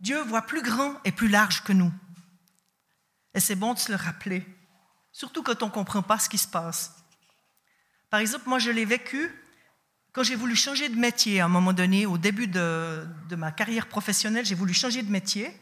Dieu 0.04 0.22
voit 0.22 0.42
plus 0.42 0.62
grand 0.62 1.00
et 1.06 1.13
plus 1.13 1.30
large 1.30 1.63
que 1.63 1.72
nous. 1.72 1.92
Et 3.34 3.39
c'est 3.39 3.56
bon 3.56 3.74
de 3.74 3.80
se 3.80 3.89
le 3.89 3.98
rappeler, 3.98 4.46
surtout 5.13 5.44
quand 5.44 5.63
on 5.63 5.68
ne 5.68 5.72
comprend 5.72 6.02
pas 6.02 6.20
ce 6.20 6.28
qui 6.28 6.38
se 6.38 6.48
passe. 6.48 6.94
Par 8.10 8.20
exemple, 8.20 8.50
moi, 8.50 8.60
je 8.60 8.70
l'ai 8.70 8.84
vécu 8.84 9.34
quand 10.12 10.22
j'ai 10.22 10.36
voulu 10.36 10.58
changer 10.58 10.89
de 10.89 10.98
métier 10.98 11.39
à 11.39 11.46
un 11.46 11.48
moment 11.48 11.72
donné, 11.72 12.06
au 12.06 12.18
début 12.18 12.48
de, 12.48 13.08
ma 13.32 13.54
carrière 13.54 13.88
professionnelle, 13.88 14.46
j'ai 14.46 14.56
voulu 14.56 14.74
changer 14.74 15.04
de 15.04 15.10
métier. 15.10 15.58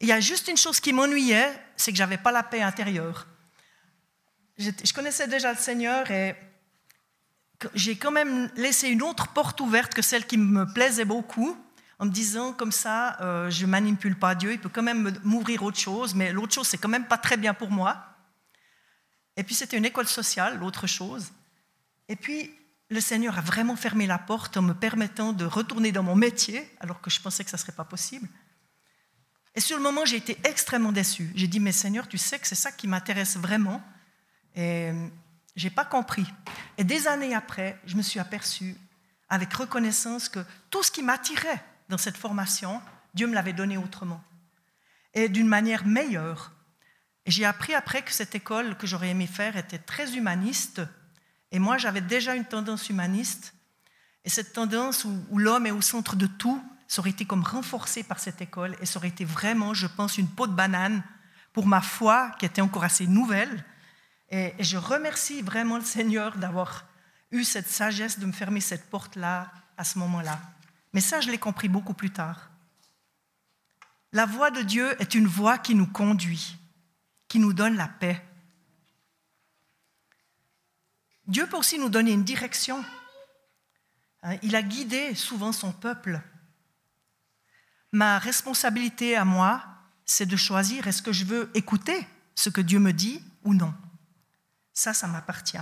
Il 0.00 0.06
y 0.06 0.12
a 0.12 0.20
juste 0.20 0.48
une 0.48 0.58
chose 0.58 0.78
qui 0.78 0.92
m'ennuyait, 0.92 1.50
c'est 1.76 1.92
que 1.92 1.98
j'avais 1.98 2.18
pas 2.18 2.32
la 2.32 2.42
paix 2.42 2.60
intérieure. 2.60 3.26
Je, 4.58 4.92
connaissais 4.92 5.26
déjà 5.26 5.52
le 5.52 5.58
Seigneur 5.58 6.10
et 6.10 6.36
j'ai 7.72 7.96
quand 7.96 8.12
même 8.12 8.50
laissé 8.56 8.88
une 8.88 9.02
autre 9.02 9.28
porte 9.28 9.58
ouverte 9.62 9.94
que 9.94 10.02
celle 10.02 10.26
qui 10.26 10.36
me 10.36 10.70
plaisait 10.70 11.06
beaucoup, 11.06 11.56
en 11.98 12.06
me 12.06 12.10
disant 12.10 12.52
comme 12.52 12.72
ça, 12.72 13.20
euh, 13.20 13.50
je 13.50 13.66
manipule 13.66 14.18
pas 14.18 14.34
Dieu, 14.34 14.52
il 14.52 14.60
peut 14.60 14.68
quand 14.68 14.82
même 14.82 15.18
m'ouvrir 15.24 15.62
autre 15.62 15.78
chose, 15.78 16.14
mais 16.14 16.32
l'autre 16.32 16.54
chose 16.54 16.68
c'est 16.68 16.78
quand 16.78 16.88
même 16.88 17.06
pas 17.06 17.18
très 17.18 17.36
bien 17.36 17.54
pour 17.54 17.70
moi. 17.70 18.04
Et 19.36 19.42
puis 19.42 19.54
c'était 19.54 19.76
une 19.76 19.84
école 19.84 20.06
sociale, 20.06 20.58
l'autre 20.58 20.86
chose. 20.86 21.32
Et 22.08 22.16
puis 22.16 22.50
le 22.88 23.00
Seigneur 23.00 23.38
a 23.38 23.40
vraiment 23.40 23.76
fermé 23.76 24.06
la 24.06 24.18
porte 24.18 24.56
en 24.56 24.62
me 24.62 24.74
permettant 24.74 25.32
de 25.32 25.44
retourner 25.44 25.92
dans 25.92 26.02
mon 26.02 26.16
métier, 26.16 26.70
alors 26.80 27.00
que 27.00 27.10
je 27.10 27.20
pensais 27.20 27.44
que 27.44 27.50
ça 27.50 27.58
serait 27.58 27.72
pas 27.72 27.84
possible. 27.84 28.28
Et 29.56 29.60
sur 29.60 29.78
le 29.78 29.82
moment, 29.82 30.04
j'ai 30.04 30.16
été 30.16 30.38
extrêmement 30.44 30.92
déçue. 30.92 31.32
J'ai 31.34 31.48
dit, 31.48 31.60
mais 31.60 31.72
Seigneur, 31.72 32.06
tu 32.06 32.18
sais 32.18 32.38
que 32.38 32.46
c'est 32.46 32.54
ça 32.54 32.70
qui 32.70 32.86
m'intéresse 32.86 33.38
vraiment. 33.38 33.82
Et 34.54 34.92
je 35.56 35.64
n'ai 35.64 35.70
pas 35.70 35.86
compris. 35.86 36.26
Et 36.76 36.84
des 36.84 37.08
années 37.08 37.34
après, 37.34 37.80
je 37.86 37.96
me 37.96 38.02
suis 38.02 38.20
aperçue 38.20 38.76
avec 39.28 39.52
reconnaissance 39.54 40.28
que 40.28 40.40
tout 40.70 40.82
ce 40.82 40.90
qui 40.90 41.02
m'attirait 41.02 41.64
dans 41.88 41.98
cette 41.98 42.16
formation, 42.16 42.80
Dieu 43.14 43.26
me 43.26 43.34
l'avait 43.34 43.52
donné 43.52 43.76
autrement. 43.76 44.22
Et 45.14 45.28
d'une 45.28 45.48
manière 45.48 45.86
meilleure. 45.86 46.52
Et 47.24 47.30
j'ai 47.30 47.44
appris 47.44 47.74
après 47.74 48.02
que 48.02 48.12
cette 48.12 48.34
école 48.34 48.76
que 48.76 48.86
j'aurais 48.86 49.10
aimé 49.10 49.26
faire 49.26 49.56
était 49.56 49.78
très 49.78 50.16
humaniste. 50.16 50.82
Et 51.52 51.58
moi, 51.58 51.78
j'avais 51.78 52.00
déjà 52.00 52.34
une 52.34 52.44
tendance 52.44 52.88
humaniste. 52.88 53.54
Et 54.24 54.30
cette 54.30 54.52
tendance 54.52 55.04
où, 55.04 55.24
où 55.30 55.38
l'homme 55.38 55.66
est 55.66 55.70
au 55.70 55.80
centre 55.80 56.16
de 56.16 56.26
tout, 56.26 56.62
ça 56.88 57.00
aurait 57.00 57.10
été 57.10 57.24
comme 57.24 57.42
renforcé 57.42 58.02
par 58.02 58.18
cette 58.18 58.40
école 58.40 58.76
et 58.80 58.86
ça 58.86 58.98
aurait 58.98 59.08
été 59.08 59.24
vraiment, 59.24 59.74
je 59.74 59.86
pense, 59.86 60.18
une 60.18 60.28
peau 60.28 60.46
de 60.46 60.52
banane 60.52 61.02
pour 61.52 61.66
ma 61.66 61.80
foi 61.80 62.32
qui 62.38 62.46
était 62.46 62.60
encore 62.60 62.84
assez 62.84 63.06
nouvelle. 63.06 63.64
Et, 64.30 64.54
je 64.58 64.76
remercie 64.76 65.42
vraiment 65.42 65.78
le 65.78 65.84
Seigneur 65.84 66.36
d'avoir 66.36 66.84
eu 67.30 67.44
cette 67.44 67.68
sagesse 67.68 68.18
de 68.18 68.26
me 68.26 68.32
fermer 68.32 68.60
cette 68.60 68.88
porte-là 68.88 69.50
à 69.76 69.84
ce 69.84 69.98
moment-là. 69.98 70.40
Mais 70.96 71.02
ça, 71.02 71.20
je 71.20 71.30
l'ai 71.30 71.36
compris 71.36 71.68
beaucoup 71.68 71.92
plus 71.92 72.10
tard. 72.10 72.50
La 74.12 74.24
voix 74.24 74.50
de 74.50 74.62
Dieu 74.62 75.00
est 75.00 75.14
une 75.14 75.26
voix 75.26 75.58
qui 75.58 75.74
nous 75.74 75.86
conduit, 75.86 76.56
qui 77.28 77.38
nous 77.38 77.52
donne 77.52 77.76
la 77.76 77.86
paix. 77.86 78.24
Dieu 81.26 81.46
peut 81.46 81.58
aussi 81.58 81.78
nous 81.78 81.90
donner 81.90 82.12
une 82.12 82.24
direction. 82.24 82.82
Hein, 84.22 84.38
il 84.42 84.56
a 84.56 84.62
guidé 84.62 85.14
souvent 85.14 85.52
son 85.52 85.70
peuple 85.70 86.20
ma 87.92 88.18
responsabilité 88.18 89.16
à 89.16 89.26
moi, 89.26 89.62
c'est 90.06 90.26
de 90.26 90.36
choisir 90.36 90.86
est-ce 90.86 91.02
que 91.02 91.12
je 91.12 91.26
veux 91.26 91.50
écouter 91.52 92.06
ce 92.34 92.48
que 92.48 92.62
Dieu 92.62 92.78
me 92.78 92.94
dit 92.94 93.22
ou 93.44 93.52
non? 93.52 93.74
Ça, 94.72 94.94
ça 94.94 95.06
m'appartient. 95.06 95.58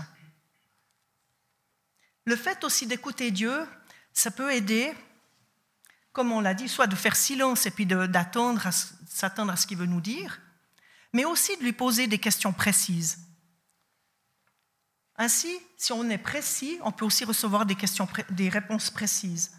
Le 2.24 2.36
fait 2.36 2.62
aussi 2.62 2.86
d'écouter 2.86 3.32
Dieu, 3.32 3.66
ça 4.12 4.30
peut 4.30 4.52
aider, 4.52 4.94
comme 6.14 6.30
on 6.30 6.40
l'a 6.40 6.54
dit, 6.54 6.68
soit 6.68 6.86
de 6.86 6.94
faire 6.94 7.16
silence 7.16 7.66
et 7.66 7.72
puis 7.72 7.86
d'attendre, 7.86 8.70
s'attendre 9.06 9.52
à 9.52 9.56
ce 9.56 9.66
qu'il 9.66 9.76
veut 9.76 9.84
nous 9.84 10.00
dire, 10.00 10.40
mais 11.12 11.24
aussi 11.24 11.56
de 11.56 11.62
lui 11.62 11.72
poser 11.72 12.06
des 12.06 12.18
questions 12.18 12.52
précises. 12.52 13.18
Ainsi, 15.16 15.58
si 15.76 15.92
on 15.92 16.08
est 16.08 16.18
précis, 16.18 16.78
on 16.82 16.92
peut 16.92 17.04
aussi 17.04 17.24
recevoir 17.24 17.66
des, 17.66 17.74
questions, 17.74 18.08
des 18.30 18.48
réponses 18.48 18.90
précises. 18.90 19.52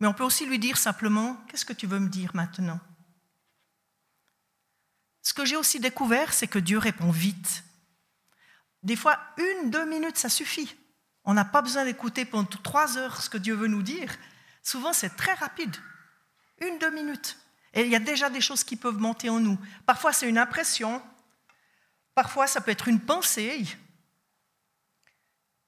Mais 0.00 0.06
on 0.06 0.12
peut 0.12 0.22
aussi 0.22 0.44
lui 0.44 0.58
dire 0.58 0.76
simplement, 0.76 1.36
qu'est-ce 1.48 1.64
que 1.64 1.72
tu 1.72 1.86
veux 1.86 1.98
me 1.98 2.10
dire 2.10 2.30
maintenant? 2.34 2.78
Ce 5.22 5.32
que 5.32 5.46
j'ai 5.46 5.56
aussi 5.56 5.80
découvert, 5.80 6.34
c'est 6.34 6.46
que 6.46 6.58
Dieu 6.58 6.76
répond 6.76 7.10
vite. 7.10 7.64
Des 8.82 8.96
fois, 8.96 9.18
une, 9.38 9.70
deux 9.70 9.86
minutes, 9.86 10.18
ça 10.18 10.28
suffit. 10.28 10.76
On 11.24 11.32
n'a 11.32 11.46
pas 11.46 11.62
besoin 11.62 11.86
d'écouter 11.86 12.26
pendant 12.26 12.44
trois 12.44 12.98
heures 12.98 13.22
ce 13.22 13.30
que 13.30 13.38
Dieu 13.38 13.54
veut 13.54 13.66
nous 13.66 13.82
dire. 13.82 14.14
Souvent, 14.64 14.92
c'est 14.92 15.10
très 15.10 15.34
rapide. 15.34 15.76
Une, 16.60 16.78
deux 16.78 16.90
minutes. 16.90 17.38
Et 17.74 17.82
il 17.82 17.88
y 17.90 17.96
a 17.96 18.00
déjà 18.00 18.30
des 18.30 18.40
choses 18.40 18.64
qui 18.64 18.74
peuvent 18.74 18.98
monter 18.98 19.28
en 19.28 19.38
nous. 19.38 19.58
Parfois, 19.86 20.12
c'est 20.12 20.28
une 20.28 20.38
impression. 20.38 21.00
Parfois, 22.14 22.48
ça 22.48 22.60
peut 22.60 22.70
être 22.72 22.88
une 22.88 23.00
pensée. 23.00 23.64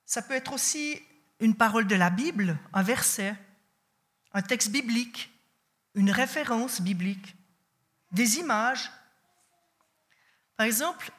Ça 0.07 0.23
peut 0.23 0.35
être 0.35 0.53
aussi 0.53 1.01
une 1.41 1.55
parole 1.55 1.87
de 1.87 1.95
la 1.95 2.11
Bible, 2.11 2.59
un 2.73 2.83
verset, 2.83 3.37
un 4.33 4.43
texte 4.43 4.71
biblique, 4.71 5.31
une 5.95 6.11
référence 6.11 6.81
biblique, 6.81 7.37
des 8.13 8.39
images. 8.39 8.91
Par 10.57 10.67
exemple, 10.67 11.11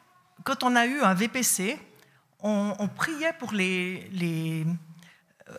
quand 0.44 0.64
on 0.64 0.76
a 0.76 0.88
eu 0.88 1.02
un 1.02 1.14
VPC, 1.14 1.80
on, 2.40 2.88
priait 2.88 3.34
pour 3.34 3.52
les, 3.52 4.10
les, 4.10 4.66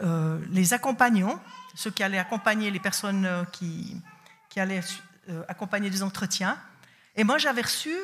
euh, 0.02 0.40
les, 0.50 0.72
accompagnants, 0.72 1.42
ceux 1.78 1.92
qui 1.92 2.02
allaient 2.02 2.18
accompagner 2.18 2.72
les 2.72 2.80
personnes 2.80 3.24
euh, 3.24 3.44
qui, 3.52 4.02
qui 4.48 4.58
allaient 4.58 4.80
euh, 5.28 5.44
accompagner 5.46 5.90
des 5.90 6.02
entretiens. 6.02 6.58
Et 7.14 7.22
moi, 7.22 7.38
j'avais 7.38 7.62
reçu 7.62 7.94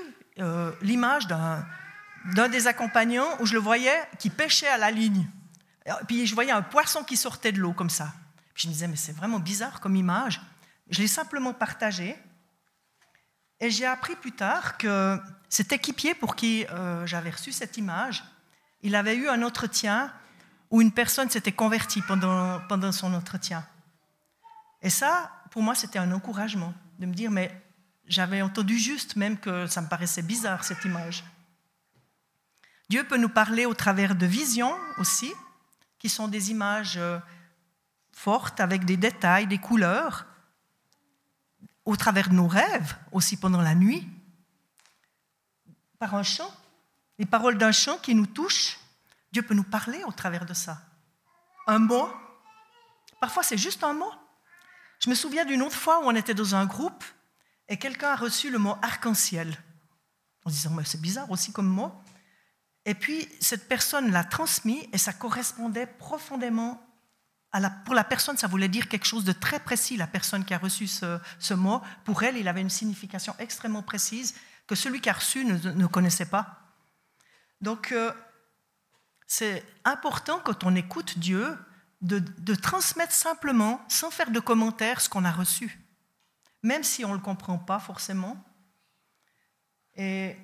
l'image 0.81 1.27
d'un, 1.27 2.49
des 2.49 2.67
accompagnants 2.69 3.37
où 3.41 3.47
je 3.47 3.55
le 3.55 3.59
voyais 3.59 4.01
qui 4.21 4.31
pêchait 4.31 4.69
à 4.69 4.79
la 4.79 4.93
ligne. 4.93 5.29
Puis 6.07 6.27
je 6.27 6.35
voyais 6.35 6.53
un 6.53 6.63
poisson 6.63 7.03
qui 7.05 7.17
sortait 7.17 7.53
de 7.53 7.61
l'eau 7.61 7.73
comme 7.73 7.91
ça. 7.91 8.13
Je 8.55 8.69
me 8.69 8.73
disais, 8.73 8.89
mais 8.89 8.97
c'est 8.97 9.13
vraiment 9.13 9.39
bizarre 9.39 9.81
comme 9.81 9.95
image. 9.95 10.41
Je 10.91 11.01
l'ai 11.01 11.09
simplement 11.09 11.53
partagé. 11.53 12.17
Et 13.61 13.71
j'ai 13.71 13.87
appris 13.87 14.17
plus 14.17 14.33
tard 14.33 14.77
que 14.77 15.21
cet 15.49 15.73
équipier 15.73 16.15
pour 16.15 16.35
qui 16.35 16.67
j'avais 17.05 17.31
reçu 17.31 17.53
cette 17.53 17.77
image, 17.77 18.25
il 18.83 18.97
avait 18.97 19.17
eu 19.17 19.29
un 19.29 19.43
entretien 19.43 20.13
où 20.75 20.83
une 20.83 20.91
personne 20.91 21.31
s'était 21.31 21.53
convertie 21.53 22.03
pendant, 22.03 22.59
pendant 22.69 22.91
son 22.91 23.15
entretien. 23.15 23.65
Et 24.83 24.91
ça, 24.91 25.31
pour 25.53 25.63
moi, 25.63 25.77
c'était 25.77 26.01
un 26.01 26.11
encouragement 26.11 26.75
de 26.99 27.07
me 27.07 27.15
dire, 27.15 27.31
mais 27.31 27.63
j'avais 28.09 28.43
entendu 28.43 28.77
juste, 28.77 29.15
même 29.15 29.39
que 29.39 29.69
ça 29.69 29.83
me 29.83 29.87
paraissait 29.87 30.21
bizarre, 30.21 30.65
cette 30.65 30.85
image. 30.85 31.23
Dieu 32.89 33.05
peut 33.05 33.19
nous 33.19 33.29
parler 33.29 33.67
au 33.67 33.75
travers 33.75 34.17
de 34.17 34.27
visions 34.27 34.75
aussi, 34.99 35.33
qui 36.01 36.09
sont 36.09 36.27
des 36.27 36.51
images 36.51 36.97
euh, 36.97 37.21
fortes 38.11 38.59
avec 38.59 38.85
des 38.85 38.97
détails, 38.97 39.47
des 39.47 39.59
couleurs, 39.59 40.27
au 41.85 41.95
travers 41.95 42.31
de 42.31 42.35
nos 42.35 42.49
rêves 42.49 42.97
aussi 43.13 43.37
pendant 43.37 43.63
la 43.63 43.77
nuit, 43.77 44.09
par 46.01 46.17
un 46.17 46.25
chant 46.25 46.53
les 47.19 47.27
paroles 47.27 47.59
d'un 47.59 47.71
chant 47.71 47.99
qui 47.99 48.13
nous 48.15 48.27
touche, 48.27 48.79
Dieu 49.35 49.43
peut 49.43 49.55
nous 49.55 49.65
parler 49.65 50.05
au 50.05 50.13
travers 50.13 50.47
de 50.47 50.55
ça. 50.55 50.81
Un 51.67 51.81
mot, 51.81 52.09
parfois 53.21 53.43
c'est 53.43 53.59
juste 53.59 53.83
un 53.83 53.93
mot. 53.93 54.13
Je 55.01 55.11
me 55.11 55.17
souviens 55.17 55.45
d'une 55.45 55.61
autre 55.61 55.75
fois 55.75 55.99
où 55.99 56.05
on 56.05 56.15
était 56.15 56.35
dans 56.35 56.55
un 56.55 56.67
groupe 56.67 57.03
et 57.69 57.77
quelqu'un 57.77 58.11
a 58.11 58.17
reçu 58.17 58.49
le 58.49 58.59
mot 58.59 58.77
arc-en-ciel. 58.81 59.59
En 60.45 60.51
disant, 60.51 60.71
mais 60.71 60.85
c'est 60.85 61.01
bizarre 61.01 61.29
aussi 61.33 61.53
comme 61.53 61.67
mot. 61.67 61.93
Et 62.85 62.95
puis 62.95 63.29
cette 63.41 63.67
personne 63.67 64.13
l'a 64.13 64.23
transmis 64.23 64.89
et 64.93 64.99
ça 64.99 65.13
correspondait 65.13 65.89
profondément 65.89 66.81
à 67.51 67.59
la, 67.59 67.71
pour 67.71 67.95
la 67.95 68.05
personne, 68.05 68.37
ça 68.37 68.47
voulait 68.47 68.69
dire 68.69 68.89
quelque 68.89 69.07
chose 69.07 69.25
de 69.25 69.33
très 69.33 69.59
précis, 69.59 69.97
la 69.97 70.07
personne 70.07 70.45
qui 70.45 70.55
a 70.55 70.59
reçu 70.59 70.87
ce, 70.87 71.55
mot. 71.55 71.83
Pour 72.05 72.23
elle, 72.23 72.37
il 72.37 72.47
avait 72.47 72.61
une 72.61 72.71
signification 72.71 73.35
extrêmement 73.41 73.83
précise 73.83 74.37
que 74.69 74.77
celui 74.77 75.01
qui 75.01 75.11
a 75.11 75.13
reçu 75.13 75.45
ne 75.45 75.87
connaissait 75.87 76.27
pas. 76.27 76.61
Donc, 77.61 77.91
euh, 77.91 78.13
c'est 79.27 79.65
important 79.85 80.41
quand 80.45 80.65
on 80.65 80.75
écoute 80.75 81.19
Dieu 81.19 81.57
de, 82.01 82.55
transmettre 82.55 83.13
simplement, 83.13 83.83
sans 83.89 84.11
faire 84.11 84.31
de 84.31 84.41
commentaires, 84.41 85.01
ce 85.01 85.09
qu'on 85.09 85.25
a 85.25 85.33
reçu, 85.33 85.81
même 86.63 86.85
si 86.85 87.05
on 87.05 87.11
ne 87.11 87.15
le 87.15 87.21
comprend 87.21 87.59
pas 87.59 87.79
forcément, 87.79 88.43
et 89.97 90.37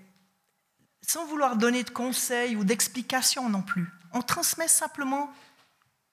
sans 1.03 1.27
vouloir 1.27 1.57
donner 1.57 1.85
de 1.85 1.91
conseils 1.91 2.57
ou 2.57 2.65
d'explications 2.65 3.49
non 3.49 3.63
plus. 3.63 3.89
On 4.13 4.23
transmet 4.23 4.69
simplement 4.69 5.33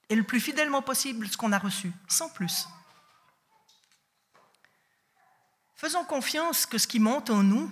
et 0.08 0.16
le 0.16 0.22
plus 0.22 0.40
fidèlement 0.40 0.82
possible 0.82 1.28
ce 1.28 1.36
qu'on 1.36 1.52
a 1.52 1.58
reçu, 1.58 1.92
sans 2.08 2.28
plus. 2.28 2.68
Faisons 5.76 6.04
confiance 6.04 6.66
que 6.66 6.76
ce 6.76 6.88
qui 6.88 6.98
monte 6.98 7.30
en 7.30 7.42
nous, 7.42 7.70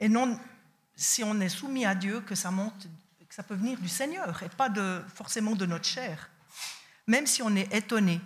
et 0.00 0.08
non 0.08 0.38
si 0.96 1.22
on 1.22 1.40
est 1.40 1.48
soumis 1.48 1.84
à 1.84 1.94
Dieu, 1.94 2.20
que 2.20 2.34
ça 2.34 2.50
monte, 2.50 2.88
ça 3.32 3.42
peut 3.42 3.54
venir 3.54 3.80
du 3.80 3.88
Seigneur 3.88 4.42
et 4.42 4.50
pas 4.50 4.68
forcément 5.14 5.56
de 5.56 5.64
notre 5.64 5.86
chair, 5.86 6.28
même 7.06 7.26
si 7.26 7.40
on 7.40 7.56
est 7.56 7.72
étonné. 7.72 8.20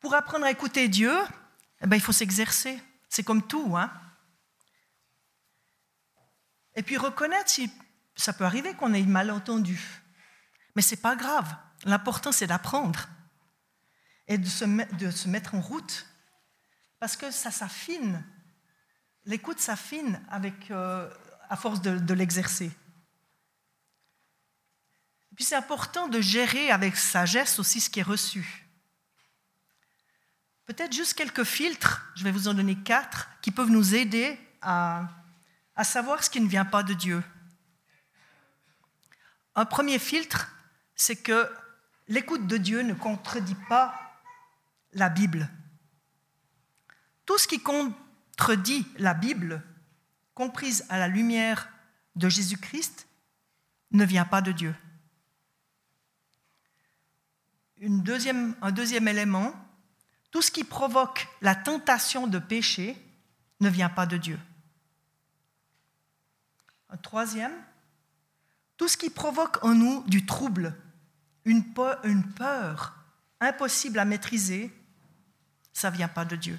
Pour 0.00 0.14
apprendre 0.14 0.44
à 0.46 0.50
écouter 0.50 0.88
Dieu, 0.88 1.16
eh 1.80 1.86
ben, 1.86 1.94
il 1.94 2.02
faut 2.02 2.10
s'exercer. 2.10 2.82
C'est 3.08 3.22
comme 3.22 3.46
tout. 3.46 3.76
Hein 3.76 3.92
et 6.74 6.82
puis 6.82 6.96
reconnaître 6.96 7.50
si 7.50 7.70
ça 8.16 8.32
peut 8.32 8.44
arriver 8.44 8.74
qu'on 8.74 8.94
ait 8.94 9.02
malentendu. 9.02 9.80
Mais 10.74 10.82
ce 10.82 10.96
n'est 10.96 11.00
pas 11.00 11.14
grave. 11.14 11.54
L'important, 11.84 12.32
c'est 12.32 12.48
d'apprendre 12.48 13.08
et 14.26 14.38
de 14.38 14.46
se, 14.46 14.64
de 14.96 15.10
se 15.12 15.28
mettre 15.28 15.54
en 15.54 15.60
route 15.60 16.04
parce 16.98 17.16
que 17.16 17.30
ça 17.30 17.52
s'affine 17.52 18.24
l'écoute 19.24 19.60
s'affine 19.60 20.20
avec, 20.28 20.70
euh, 20.70 21.08
à 21.50 21.56
force 21.56 21.82
de, 21.82 22.14
l'exercer. 22.14 22.70
Puis 25.34 25.44
c'est 25.44 25.56
important 25.56 26.06
de 26.06 26.20
gérer 26.20 26.70
avec 26.70 26.96
sagesse 26.96 27.58
aussi 27.58 27.80
ce 27.80 27.90
qui 27.90 27.98
est 27.98 28.04
reçu. 28.04 28.66
Peut-être 30.64 30.92
juste 30.92 31.14
quelques 31.14 31.42
filtres, 31.42 32.06
je 32.14 32.22
vais 32.22 32.30
vous 32.30 32.46
en 32.46 32.54
donner 32.54 32.76
quatre, 32.76 33.28
qui 33.42 33.50
peuvent 33.50 33.70
nous 33.70 33.96
aider 33.96 34.38
à, 34.62 35.08
à 35.74 35.82
savoir 35.82 36.22
ce 36.22 36.30
qui 36.30 36.40
ne 36.40 36.48
vient 36.48 36.64
pas 36.64 36.84
de 36.84 36.94
Dieu. 36.94 37.20
Un 39.56 39.64
premier 39.64 39.98
filtre, 39.98 40.48
c'est 40.94 41.16
que 41.16 41.50
l'écoute 42.06 42.46
de 42.46 42.58
Dieu 42.58 42.82
ne 42.82 42.94
contredit 42.94 43.56
pas 43.68 44.20
la 44.92 45.08
Bible. 45.08 45.50
Tout 47.26 47.38
ce 47.38 47.48
qui 47.48 47.60
contredit 47.60 48.86
la 48.98 49.14
Bible, 49.14 49.64
comprise 50.40 50.86
à 50.88 50.98
la 50.98 51.06
lumière 51.06 51.68
de 52.16 52.30
Jésus-Christ, 52.30 53.06
ne 53.90 54.06
vient 54.06 54.24
pas 54.24 54.40
de 54.40 54.52
Dieu. 54.52 54.74
Un 57.82 58.70
deuxième 58.72 59.06
élément, 59.06 59.52
tout 60.30 60.40
ce 60.40 60.50
qui 60.50 60.64
provoque 60.64 61.28
la 61.42 61.54
tentation 61.54 62.26
de 62.26 62.38
péché 62.38 62.96
ne 63.60 63.68
vient 63.68 63.90
pas 63.90 64.06
de 64.06 64.16
Dieu. 64.16 64.40
Un 66.88 66.96
troisième, 66.96 67.52
tout 68.78 68.88
ce 68.88 68.96
qui 68.96 69.10
provoque 69.10 69.62
en 69.62 69.74
nous 69.74 70.02
du 70.04 70.24
trouble, 70.24 70.74
une 71.44 71.64
peur, 71.74 72.94
impossible 73.40 73.98
à 73.98 74.06
maîtriser, 74.06 74.72
ça 75.74 75.90
ne 75.90 75.96
vient 75.96 76.08
pas 76.08 76.24
de 76.24 76.36
Dieu. 76.36 76.58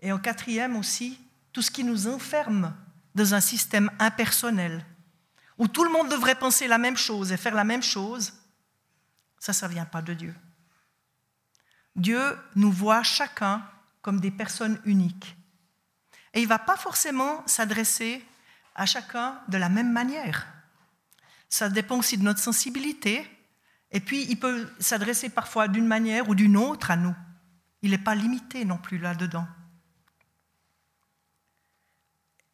Et 0.00 0.12
en 0.12 0.18
quatrième 0.18 0.76
aussi, 0.76 1.16
tout 1.52 1.62
ce 1.62 1.70
qui 1.70 1.84
nous 1.84 2.06
enferme 2.06 2.74
dans 3.14 3.34
un 3.34 3.40
système 3.40 3.90
impersonnel, 3.98 4.84
où 5.58 5.68
tout 5.68 5.84
le 5.84 5.90
monde 5.90 6.10
devrait 6.10 6.34
penser 6.34 6.66
la 6.66 6.78
même 6.78 6.96
chose 6.96 7.30
et 7.32 7.36
faire 7.36 7.54
la 7.54 7.64
même 7.64 7.82
chose, 7.82 8.32
ça, 9.38 9.52
ça 9.52 9.68
ne 9.68 9.74
vient 9.74 9.84
pas 9.84 10.02
de 10.02 10.14
Dieu. 10.14 10.34
Dieu 11.94 12.38
nous 12.54 12.72
voit 12.72 13.02
chacun 13.02 13.62
comme 14.00 14.20
des 14.20 14.30
personnes 14.30 14.80
uniques. 14.84 15.36
Et 16.34 16.40
il 16.40 16.44
ne 16.44 16.48
va 16.48 16.58
pas 16.58 16.76
forcément 16.76 17.46
s'adresser 17.46 18.24
à 18.74 18.86
chacun 18.86 19.38
de 19.48 19.58
la 19.58 19.68
même 19.68 19.92
manière. 19.92 20.46
Ça 21.48 21.68
dépend 21.68 21.98
aussi 21.98 22.16
de 22.16 22.22
notre 22.22 22.40
sensibilité. 22.40 23.28
Et 23.90 24.00
puis, 24.00 24.24
il 24.30 24.38
peut 24.38 24.72
s'adresser 24.78 25.28
parfois 25.28 25.68
d'une 25.68 25.86
manière 25.86 26.28
ou 26.30 26.34
d'une 26.34 26.56
autre 26.56 26.90
à 26.90 26.96
nous. 26.96 27.14
Il 27.82 27.90
n'est 27.90 27.98
pas 27.98 28.14
limité 28.14 28.64
non 28.64 28.78
plus 28.78 28.96
là-dedans. 28.96 29.46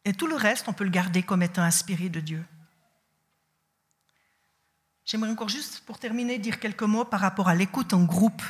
Et 0.05 0.13
tout 0.13 0.27
le 0.27 0.35
reste, 0.35 0.67
on 0.67 0.73
peut 0.73 0.83
le 0.83 0.89
garder 0.89 1.23
comme 1.23 1.41
étant 1.41 1.61
inspiré 1.61 2.09
de 2.09 2.19
Dieu. 2.19 2.43
J'aimerais 5.05 5.31
encore 5.31 5.49
juste, 5.49 5.81
pour 5.85 5.97
terminer, 5.97 6.37
dire 6.37 6.59
quelques 6.59 6.83
mots 6.83 7.05
par 7.05 7.19
rapport 7.19 7.49
à 7.49 7.55
l'écoute 7.55 7.93
en 7.93 8.03
groupe. 8.03 8.43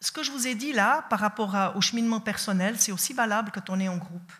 Ce 0.00 0.12
que 0.12 0.22
je 0.22 0.30
vous 0.30 0.46
ai 0.46 0.54
dit 0.54 0.74
là, 0.74 1.02
par 1.08 1.20
rapport 1.20 1.56
au 1.74 1.80
cheminement 1.80 2.20
personnel, 2.20 2.78
c'est 2.78 2.92
aussi 2.92 3.14
valable 3.14 3.50
quand 3.52 3.70
on 3.70 3.80
est 3.80 3.88
en 3.88 3.96
groupe. 3.96 4.32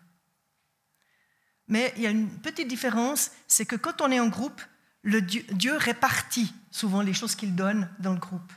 Mais 1.67 1.95
il 1.97 2.03
y 2.03 2.07
a 2.07 2.11
une 2.11 2.29
petite 2.29 2.69
différence, 2.69 3.31
c'est 3.49 3.65
que 3.65 3.77
quand 3.77 4.03
on 4.03 4.11
est 4.11 4.21
en 4.21 4.29
groupe, 4.29 4.61
le 5.01 5.23
Dieu, 5.23 5.45
Dieu 5.53 5.77
répartit 5.77 6.55
souvent 6.71 7.01
les 7.01 7.15
choses 7.15 7.35
qu'il 7.35 7.55
donne 7.55 7.89
dans 7.99 8.13
le 8.13 8.19
groupe. 8.19 8.53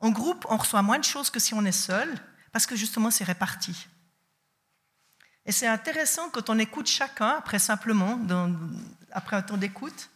En 0.00 0.10
groupe, 0.10 0.44
on 0.50 0.58
reçoit 0.58 0.82
moins 0.82 0.98
de 0.98 1.04
choses 1.04 1.30
que 1.30 1.40
si 1.40 1.54
on 1.54 1.64
est 1.64 1.72
seul, 1.72 2.12
parce 2.52 2.66
que 2.66 2.76
justement, 2.76 3.10
c'est 3.10 3.24
réparti. 3.24 3.88
Et 5.44 5.52
c'est 5.52 5.66
intéressant 5.66 6.30
quand 6.30 6.50
on 6.50 6.58
écoute 6.58 6.86
chacun, 6.86 7.30
après 7.38 7.58
simplement, 7.58 8.20
après 9.10 9.36
un 9.36 9.42
temps 9.42 9.56
d'écoute, 9.56 10.10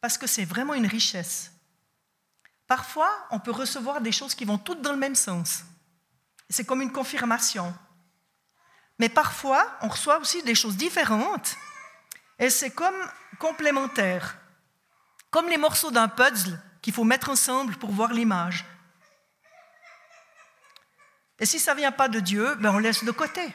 parce 0.00 0.16
que 0.16 0.26
c'est 0.26 0.44
vraiment 0.44 0.74
une 0.74 0.86
richesse. 0.86 1.52
Parfois, 2.66 3.10
on 3.30 3.40
peut 3.40 3.50
recevoir 3.50 4.00
des 4.00 4.12
choses 4.12 4.34
qui 4.34 4.44
vont 4.44 4.58
toutes 4.58 4.82
dans 4.82 4.92
le 4.92 4.98
même 4.98 5.14
sens. 5.14 5.64
C'est 6.50 6.64
comme 6.64 6.82
une 6.82 6.92
confirmation. 6.92 7.74
Mais 8.98 9.08
parfois, 9.08 9.66
on 9.82 9.88
reçoit 9.88 10.18
aussi 10.18 10.42
des 10.42 10.54
choses 10.54 10.76
différentes 10.76 11.56
et 12.38 12.50
c'est 12.50 12.70
comme 12.70 12.96
complémentaire. 13.38 14.38
Comme 15.30 15.48
les 15.48 15.58
morceaux 15.58 15.90
d'un 15.90 16.08
puzzle 16.08 16.60
qu'il 16.80 16.94
faut 16.94 17.04
mettre 17.04 17.30
ensemble 17.30 17.76
pour 17.76 17.90
voir 17.90 18.12
l'image. 18.12 18.64
Et 21.38 21.46
si 21.46 21.58
ça 21.58 21.72
ne 21.74 21.80
vient 21.80 21.92
pas 21.92 22.08
de 22.08 22.20
Dieu, 22.20 22.54
ben 22.56 22.74
on 22.74 22.78
laisse 22.78 23.04
de 23.04 23.10
côté. 23.10 23.54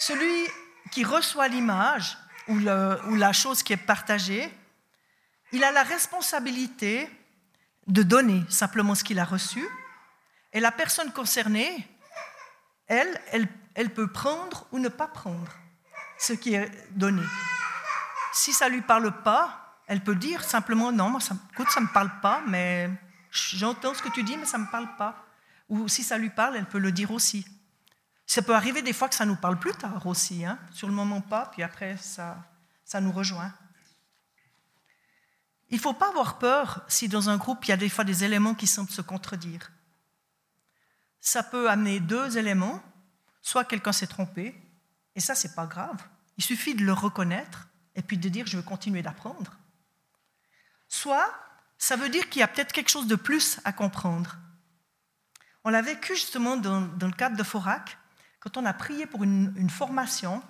Celui 0.00 0.48
qui 0.92 1.04
reçoit 1.04 1.46
l'image 1.48 2.16
ou, 2.48 2.58
la 2.58 3.32
chose 3.34 3.62
qui 3.62 3.74
est 3.74 3.76
partagée, 3.76 4.50
il 5.52 5.62
a 5.62 5.70
la 5.70 5.82
responsabilité 5.82 7.08
de 7.86 8.02
donner 8.02 8.42
simplement 8.48 8.94
ce 8.94 9.04
qu'il 9.04 9.18
a 9.18 9.26
reçu. 9.26 9.62
Et 10.54 10.60
la 10.60 10.72
personne 10.72 11.12
concernée, 11.12 11.86
elle, 12.86 13.20
elle, 13.74 13.92
peut 13.92 14.10
prendre 14.10 14.66
ou 14.72 14.78
ne 14.78 14.88
pas 14.88 15.06
prendre 15.06 15.52
ce 16.18 16.32
qui 16.32 16.54
est 16.54 16.70
donné. 16.92 17.22
Si 18.32 18.54
ça 18.54 18.70
ne 18.70 18.76
lui 18.76 18.82
parle 18.82 19.22
pas, 19.22 19.82
elle 19.86 20.02
peut 20.02 20.14
dire 20.14 20.42
simplement 20.44 20.92
non, 20.92 21.20
ça, 21.20 21.34
écoute, 21.52 21.68
ça 21.68 21.80
ne 21.80 21.86
me 21.86 21.92
parle 21.92 22.20
pas, 22.22 22.42
mais 22.46 22.88
j'entends 23.30 23.92
ce 23.92 24.02
que 24.02 24.08
tu 24.08 24.22
dis, 24.22 24.38
mais 24.38 24.46
ça 24.46 24.56
ne 24.56 24.64
me 24.64 24.70
parle 24.70 24.96
pas. 24.96 25.26
Ou 25.68 25.88
si 25.88 26.02
ça 26.02 26.16
lui 26.16 26.30
parle, 26.30 26.56
elle 26.56 26.66
peut 26.66 26.78
le 26.78 26.90
dire 26.90 27.10
aussi. 27.10 27.44
Ça 28.30 28.42
peut 28.42 28.54
arriver 28.54 28.80
des 28.80 28.92
fois 28.92 29.08
que 29.08 29.16
ça 29.16 29.26
nous 29.26 29.34
parle 29.34 29.58
plus 29.58 29.72
tard 29.72 30.06
aussi, 30.06 30.44
hein. 30.44 30.56
sur 30.70 30.86
le 30.86 30.94
moment 30.94 31.20
pas, 31.20 31.46
puis 31.46 31.64
après 31.64 31.96
ça, 31.96 32.38
ça 32.84 33.00
nous 33.00 33.10
rejoint. 33.10 33.52
Il 35.68 35.78
ne 35.78 35.80
faut 35.80 35.94
pas 35.94 36.10
avoir 36.10 36.38
peur 36.38 36.84
si 36.86 37.08
dans 37.08 37.28
un 37.28 37.38
groupe 37.38 37.64
il 37.64 37.70
y 37.70 37.72
a 37.72 37.76
des 37.76 37.88
fois 37.88 38.04
des 38.04 38.22
éléments 38.22 38.54
qui 38.54 38.68
semblent 38.68 38.88
se 38.88 39.02
contredire. 39.02 39.72
Ça 41.20 41.42
peut 41.42 41.68
amener 41.68 41.98
deux 41.98 42.38
éléments, 42.38 42.80
soit 43.42 43.64
quelqu'un 43.64 43.90
s'est 43.90 44.06
trompé, 44.06 44.54
et 45.16 45.20
ça 45.20 45.34
c'est 45.34 45.56
pas 45.56 45.66
grave. 45.66 46.00
Il 46.38 46.44
suffit 46.44 46.76
de 46.76 46.84
le 46.84 46.92
reconnaître 46.92 47.66
et 47.96 48.02
puis 48.02 48.16
de 48.16 48.28
dire 48.28 48.46
je 48.46 48.58
veux 48.58 48.62
continuer 48.62 49.02
d'apprendre. 49.02 49.58
Soit 50.86 51.34
ça 51.78 51.96
veut 51.96 52.10
dire 52.10 52.28
qu'il 52.28 52.38
y 52.38 52.44
a 52.44 52.48
peut-être 52.48 52.70
quelque 52.70 52.90
chose 52.90 53.08
de 53.08 53.16
plus 53.16 53.58
à 53.64 53.72
comprendre. 53.72 54.38
On 55.64 55.70
l'a 55.70 55.82
vécu 55.82 56.14
justement 56.14 56.56
dans, 56.56 56.80
le 56.80 57.10
cadre 57.10 57.36
de 57.36 57.42
Forac, 57.42 57.98
quand 58.40 58.56
on 58.56 58.64
a 58.64 58.72
prié 58.72 59.06
pour 59.06 59.22
une, 59.22 59.70
formation, 59.70 60.42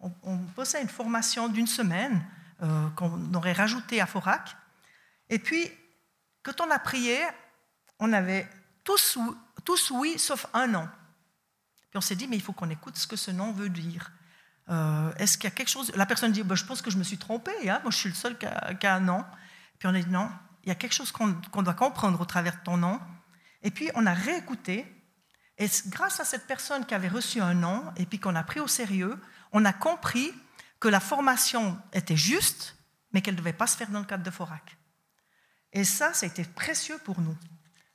on, 0.00 0.12
on 0.22 0.38
une 0.80 0.88
formation 0.88 1.48
d'une 1.48 1.66
semaine 1.66 2.24
euh, 2.62 2.88
qu'on 2.90 3.34
aurait 3.34 3.52
rajouté 3.52 4.00
à 4.00 4.06
Forac. 4.06 4.56
Et 5.30 5.38
puis, 5.38 5.70
quand 6.42 6.60
on 6.60 6.70
a 6.70 6.78
prié, 6.78 7.18
on 7.98 8.12
avait 8.12 8.48
tous, 8.84 9.18
tous 9.64 9.90
oui, 9.90 10.18
sauf 10.18 10.46
un 10.52 10.66
non. 10.66 10.88
Puis 11.90 11.96
on 11.96 12.00
s'est 12.00 12.16
dit, 12.16 12.26
mais 12.26 12.36
il 12.36 12.42
faut 12.42 12.52
qu'on 12.52 12.70
écoute 12.70 12.96
ce 12.96 13.06
que 13.06 13.16
ce 13.16 13.30
nom 13.30 13.52
veut 13.52 13.68
dire. 13.68 14.12
Euh, 14.70 15.12
est-ce 15.16 15.38
qu'il 15.38 15.44
y 15.44 15.52
a 15.52 15.54
quelque 15.54 15.70
chose 15.70 15.92
La 15.94 16.04
personne 16.04 16.32
dit, 16.32 16.42
bah, 16.42 16.54
je 16.54 16.64
pense 16.64 16.82
que 16.82 16.90
je 16.90 16.98
me 16.98 17.04
suis 17.04 17.16
trompée, 17.16 17.70
hein. 17.70 17.80
moi 17.82 17.90
je 17.90 17.96
suis 17.96 18.08
le 18.08 18.14
seul 18.14 18.36
qui 18.36 18.46
a, 18.46 18.94
un 18.94 19.00
non. 19.00 19.24
Puis 19.78 19.88
on 19.88 19.94
a 19.94 20.00
dit, 20.00 20.10
non, 20.10 20.30
il 20.64 20.68
y 20.68 20.72
a 20.72 20.74
quelque 20.74 20.92
chose 20.92 21.12
qu'on 21.12 21.62
doit 21.62 21.74
comprendre 21.74 22.20
au 22.20 22.24
travers 22.24 22.58
de 22.58 22.64
ton 22.64 22.76
nom. 22.76 23.00
Et 23.62 23.70
puis 23.70 23.90
on 23.94 24.04
a 24.04 24.12
réécouté, 24.12 24.86
et 25.58 25.68
grâce 25.86 26.20
à 26.20 26.24
cette 26.24 26.46
personne 26.46 26.86
qui 26.86 26.94
avait 26.94 27.08
reçu 27.08 27.40
un 27.40 27.54
nom, 27.54 27.84
et 27.96 28.06
puis 28.06 28.20
qu'on 28.20 28.36
a 28.36 28.44
pris 28.44 28.60
au 28.60 28.68
sérieux, 28.68 29.18
on 29.52 29.64
a 29.64 29.72
compris 29.72 30.32
que 30.78 30.88
la 30.88 31.00
formation 31.00 31.78
était 31.92 32.16
juste, 32.16 32.76
mais 33.12 33.22
qu'elle 33.22 33.34
ne 33.34 33.40
devait 33.40 33.52
pas 33.52 33.66
se 33.66 33.76
faire 33.76 33.90
dans 33.90 33.98
le 33.98 34.04
cadre 34.04 34.22
de 34.22 34.30
Forac. 34.30 34.76
Et 35.72 35.84
ça, 35.84 36.14
ça 36.14 36.26
a 36.26 36.28
été 36.28 36.44
précieux 36.44 36.98
pour 36.98 37.20
nous. 37.20 37.36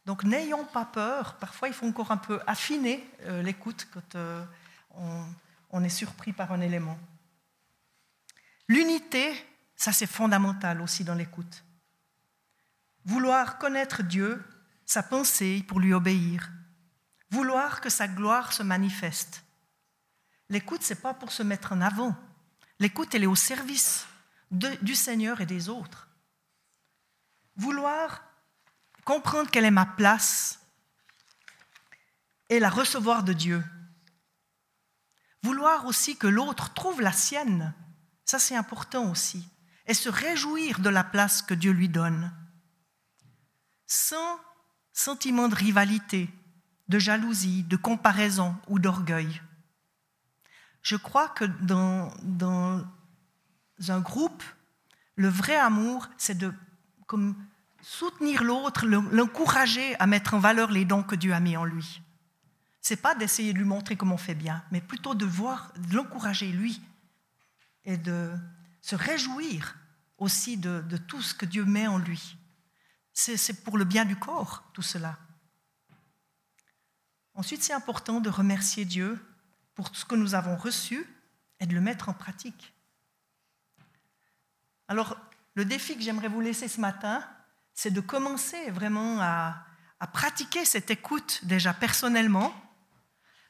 Donc 0.06 0.24
n'ayons 0.24 0.66
pas 0.66 0.86
peur. 0.86 1.38
Parfois, 1.38 1.70
il 1.70 1.74
faut 1.74 1.88
encore 1.88 2.12
un 2.12 2.18
peu 2.18 2.42
affiner 2.46 3.10
euh, 3.22 3.42
l'écoute 3.42 3.88
quand 3.94 4.16
euh, 4.16 4.44
on, 5.72 5.84
est 5.84 5.90
surpris 5.90 6.34
par 6.34 6.52
un 6.52 6.62
élément. 6.62 6.98
L'unité, 8.68 9.34
ça 9.76 9.92
c'est 9.92 10.08
fondamental 10.08 10.82
aussi 10.82 11.04
dans 11.04 11.16
l'écoute. 11.16 11.64
Vouloir 13.06 13.58
connaître 13.58 14.04
Dieu, 14.04 14.44
sa 14.86 15.04
pensée 15.04 15.64
pour 15.68 15.80
lui 15.80 15.94
obéir. 15.94 16.52
Vouloir 17.34 17.82
que 17.82 17.90
sa 17.90 18.08
gloire 18.08 18.54
se 18.54 18.62
manifeste. 18.62 19.44
L'écoute, 20.50 20.84
ce 20.84 20.94
n'est 20.94 21.00
pas 21.00 21.16
pour 21.16 21.32
se 21.32 21.42
mettre 21.42 21.72
en 21.72 21.82
avant. 21.82 22.16
L'écoute, 22.78 23.16
elle 23.16 23.24
est 23.24 23.26
au 23.26 23.36
service 23.36 24.06
du 24.52 24.94
Seigneur 24.94 25.42
et 25.42 25.48
des 25.48 25.68
autres. 25.68 26.10
Vouloir 27.56 28.24
comprendre 29.04 29.50
quelle 29.50 29.66
est 29.66 29.72
ma 29.72 29.88
place 29.88 30.60
et 32.50 32.60
la 32.60 32.70
recevoir 32.70 33.24
de 33.24 33.34
Dieu. 33.34 33.64
Vouloir 35.42 35.88
aussi 35.88 36.16
que 36.16 36.28
l'autre 36.28 36.72
trouve 36.76 37.02
la 37.02 37.14
sienne, 37.14 37.74
ça 38.26 38.38
c'est 38.38 38.56
important 38.56 39.10
aussi, 39.10 39.50
et 39.88 39.96
se 39.96 40.08
réjouir 40.08 40.82
de 40.82 40.90
la 40.90 41.04
place 41.04 41.42
que 41.42 41.56
Dieu 41.56 41.72
lui 41.72 41.90
donne. 41.90 42.32
Sans 43.88 44.40
sentiment 44.94 45.48
de 45.48 45.56
rivalité, 45.56 46.30
de 46.88 47.00
jalousie, 47.00 47.64
de 47.64 47.76
comparaison 47.76 48.56
ou 48.68 48.80
d'orgueil. 48.80 49.42
Je 50.82 50.96
crois 50.96 51.30
que 51.30 51.46
dans, 51.46 52.12
un 53.88 54.00
groupe, 54.00 54.44
le 55.16 55.30
vrai 55.30 55.56
amour, 55.56 56.10
c'est 56.18 56.38
de 56.38 56.54
soutenir 57.82 58.44
l'autre, 58.44 58.86
l'encourager 58.86 59.96
à 60.00 60.08
mettre 60.08 60.34
en 60.34 60.40
valeur 60.40 60.72
les 60.72 60.86
dons 60.86 61.04
que 61.04 61.16
Dieu 61.16 61.34
a 61.34 61.40
mis 61.40 61.56
en 61.56 61.66
lui. 61.66 62.02
C'est 62.82 62.98
pas 62.98 63.16
d'essayer 63.16 63.54
de 63.54 63.60
lui 63.60 63.66
montrer 63.66 63.96
comment 63.96 64.16
on 64.16 64.18
fait 64.18 64.36
bien, 64.36 64.64
mais 64.72 64.82
plutôt 64.82 65.16
de 65.16 65.26
voir, 65.26 65.72
de 65.78 65.96
l'encourager 65.96 66.52
lui 66.52 66.82
et 67.86 67.98
de 67.98 68.34
se 68.82 68.96
réjouir 68.96 69.78
aussi 70.18 70.58
de 70.58 70.98
tout 70.98 71.22
ce 71.22 71.34
que 71.34 71.46
Dieu 71.46 71.64
met 71.64 71.88
en 71.88 71.98
lui. 71.98 72.38
C'est 73.14 73.64
pour 73.64 73.78
le 73.78 73.86
bien 73.86 74.06
du 74.06 74.16
corps, 74.16 74.64
tout 74.74 74.82
cela. 74.82 75.18
Ensuite, 77.36 77.64
c'est 77.64 77.74
important 77.74 78.20
de 78.20 78.30
remercier 78.30 78.86
Dieu 78.86 79.20
pour 79.76 79.90
tout 79.90 80.00
ce 80.00 80.06
que 80.06 80.16
nous 80.16 80.36
avons 80.36 80.56
reçu 80.56 81.08
et 81.60 81.66
de 81.66 81.74
le 81.74 81.82
mettre 81.82 82.10
en 82.10 82.14
pratique. 82.14 82.74
Alors, 84.88 85.18
le 85.56 85.66
défi 85.66 85.96
que 85.96 86.02
j'aimerais 86.02 86.28
vous 86.28 86.42
laisser 86.42 86.68
ce 86.68 86.80
matin, 86.80 87.24
c'est 87.74 87.92
de 87.92 88.02
commencer 88.02 88.70
vraiment 88.72 89.20
à, 89.22 89.66
pratiquer 90.12 90.66
cette 90.66 90.92
écoute 90.92 91.40
déjà 91.44 91.74
personnellement, 91.74 92.54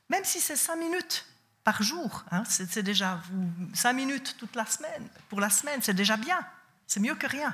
même 0.10 0.24
si 0.24 0.40
c'est 0.40 0.56
cinq 0.56 0.76
minutes 0.76 1.26
par 1.64 1.82
jour. 1.82 2.24
Hein, 2.30 2.44
c'est 2.48 2.84
déjà 2.84 3.20
cinq 3.74 3.94
minutes 3.94 4.36
toute 4.38 4.56
la 4.56 4.68
semaine. 4.68 5.10
Pour 5.30 5.42
la 5.42 5.50
semaine, 5.50 5.82
c'est 5.82 5.96
déjà 5.96 6.16
bien. 6.16 6.46
C'est 6.86 7.00
mieux 7.00 7.16
que 7.16 7.26
rien. 7.26 7.52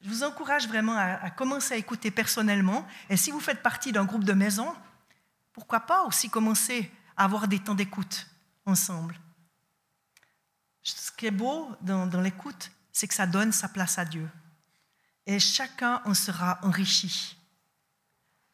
Je 0.00 0.08
vous 0.08 0.22
encourage 0.22 0.68
vraiment 0.68 0.96
à, 0.96 1.30
commencer 1.30 1.74
à 1.74 1.76
écouter 1.76 2.10
personnellement. 2.10 2.86
Et 3.10 3.16
si 3.16 3.30
vous 3.30 3.40
faites 3.40 3.62
partie 3.62 3.92
d'un 3.92 4.04
groupe 4.04 4.24
de 4.24 4.32
maison, 4.32 4.74
pourquoi 5.52 5.80
pas 5.80 6.04
aussi 6.04 6.30
commencer 6.30 6.90
à 7.16 7.24
avoir 7.24 7.48
des 7.48 7.58
temps 7.58 7.74
d'écoute 7.74 8.26
ensemble. 8.64 9.18
Ce 10.84 11.10
qui 11.10 11.26
est 11.26 11.32
beau 11.32 11.68
dans, 11.80 12.06
l'écoute, 12.20 12.70
c'est 12.92 13.08
que 13.08 13.14
ça 13.14 13.26
donne 13.26 13.52
sa 13.52 13.68
place 13.68 13.98
à 13.98 14.04
Dieu 14.04 14.28
et 15.26 15.38
chacun 15.40 16.00
en 16.04 16.14
sera 16.14 16.58
enrichi. 16.62 17.36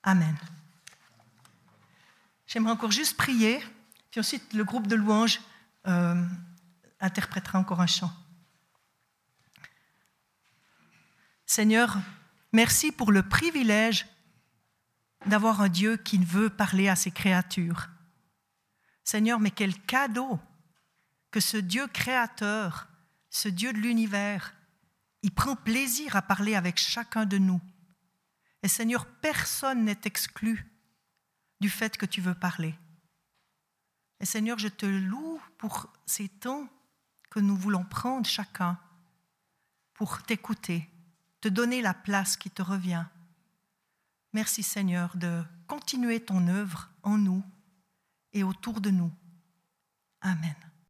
Amen. 0.03 0.37
J'aimerais 2.47 2.73
encore 2.73 2.91
juste 2.91 3.17
prier, 3.17 3.65
puis 4.11 4.21
ensuite 4.21 4.53
le 4.55 4.65
groupe 4.65 4.87
de 4.87 4.97
louanges 4.97 5.41
euh, 5.87 6.25
interprétera 7.01 7.59
encore 7.59 7.81
un 7.81 7.87
chant. 7.87 8.13
Seigneur, 11.55 11.99
merci 12.53 12.91
pour 12.91 13.13
le 13.13 13.23
privilège 13.23 14.09
d'avoir 15.27 15.61
un 15.61 15.69
Dieu 15.69 15.97
qui 15.97 16.19
veut 16.19 16.51
parler 16.51 16.89
à 16.89 16.97
ses 16.97 17.13
créatures. 17.13 17.91
Seigneur, 19.05 19.39
mais 19.39 19.53
quel 19.53 19.81
cadeau 19.83 20.41
que 21.31 21.39
ce 21.39 21.57
Dieu 21.57 21.87
créateur, 21.87 22.89
ce 23.31 23.49
Dieu 23.49 23.73
de 23.73 23.79
l'univers, 23.79 24.53
il 25.23 25.31
prend 25.31 25.55
plaisir 25.55 26.17
à 26.17 26.23
parler 26.23 26.57
avec 26.57 26.77
chacun 26.77 27.25
de 27.25 27.39
nous. 27.39 27.61
Et 28.65 28.69
Seigneur, 28.69 29.07
personne 29.07 29.85
n'est 29.85 30.01
exclu 30.07 30.69
du 31.61 31.71
fait 31.71 31.97
que 31.97 32.07
tu 32.07 32.21
veux 32.21 32.35
parler. 32.35 32.75
Et 34.19 34.27
Seigneur, 34.27 34.59
je 34.59 34.67
te 34.67 34.87
loue 34.87 35.41
pour 35.59 35.87
ces 36.05 36.29
temps 36.29 36.67
que 37.31 37.39
nous 37.39 37.55
voulons 37.55 37.85
prendre 37.85 38.27
chacun 38.27 38.77
pour 39.93 40.21
t'écouter, 40.25 40.91
donner 41.49 41.83
la 41.83 41.95
place 41.95 42.37
qui 42.37 42.51
te 42.51 42.63
revient. 42.63 43.05
Merci 44.33 44.63
Seigneur 44.63 45.17
de 45.17 45.43
continuer 45.67 46.21
ton 46.21 46.49
œuvre 46.49 46.91
en 47.03 47.19
nous 47.19 47.43
et 48.33 48.43
autour 48.43 48.81
de 48.81 48.91
nous. 48.91 49.13
Amen. 50.21 50.57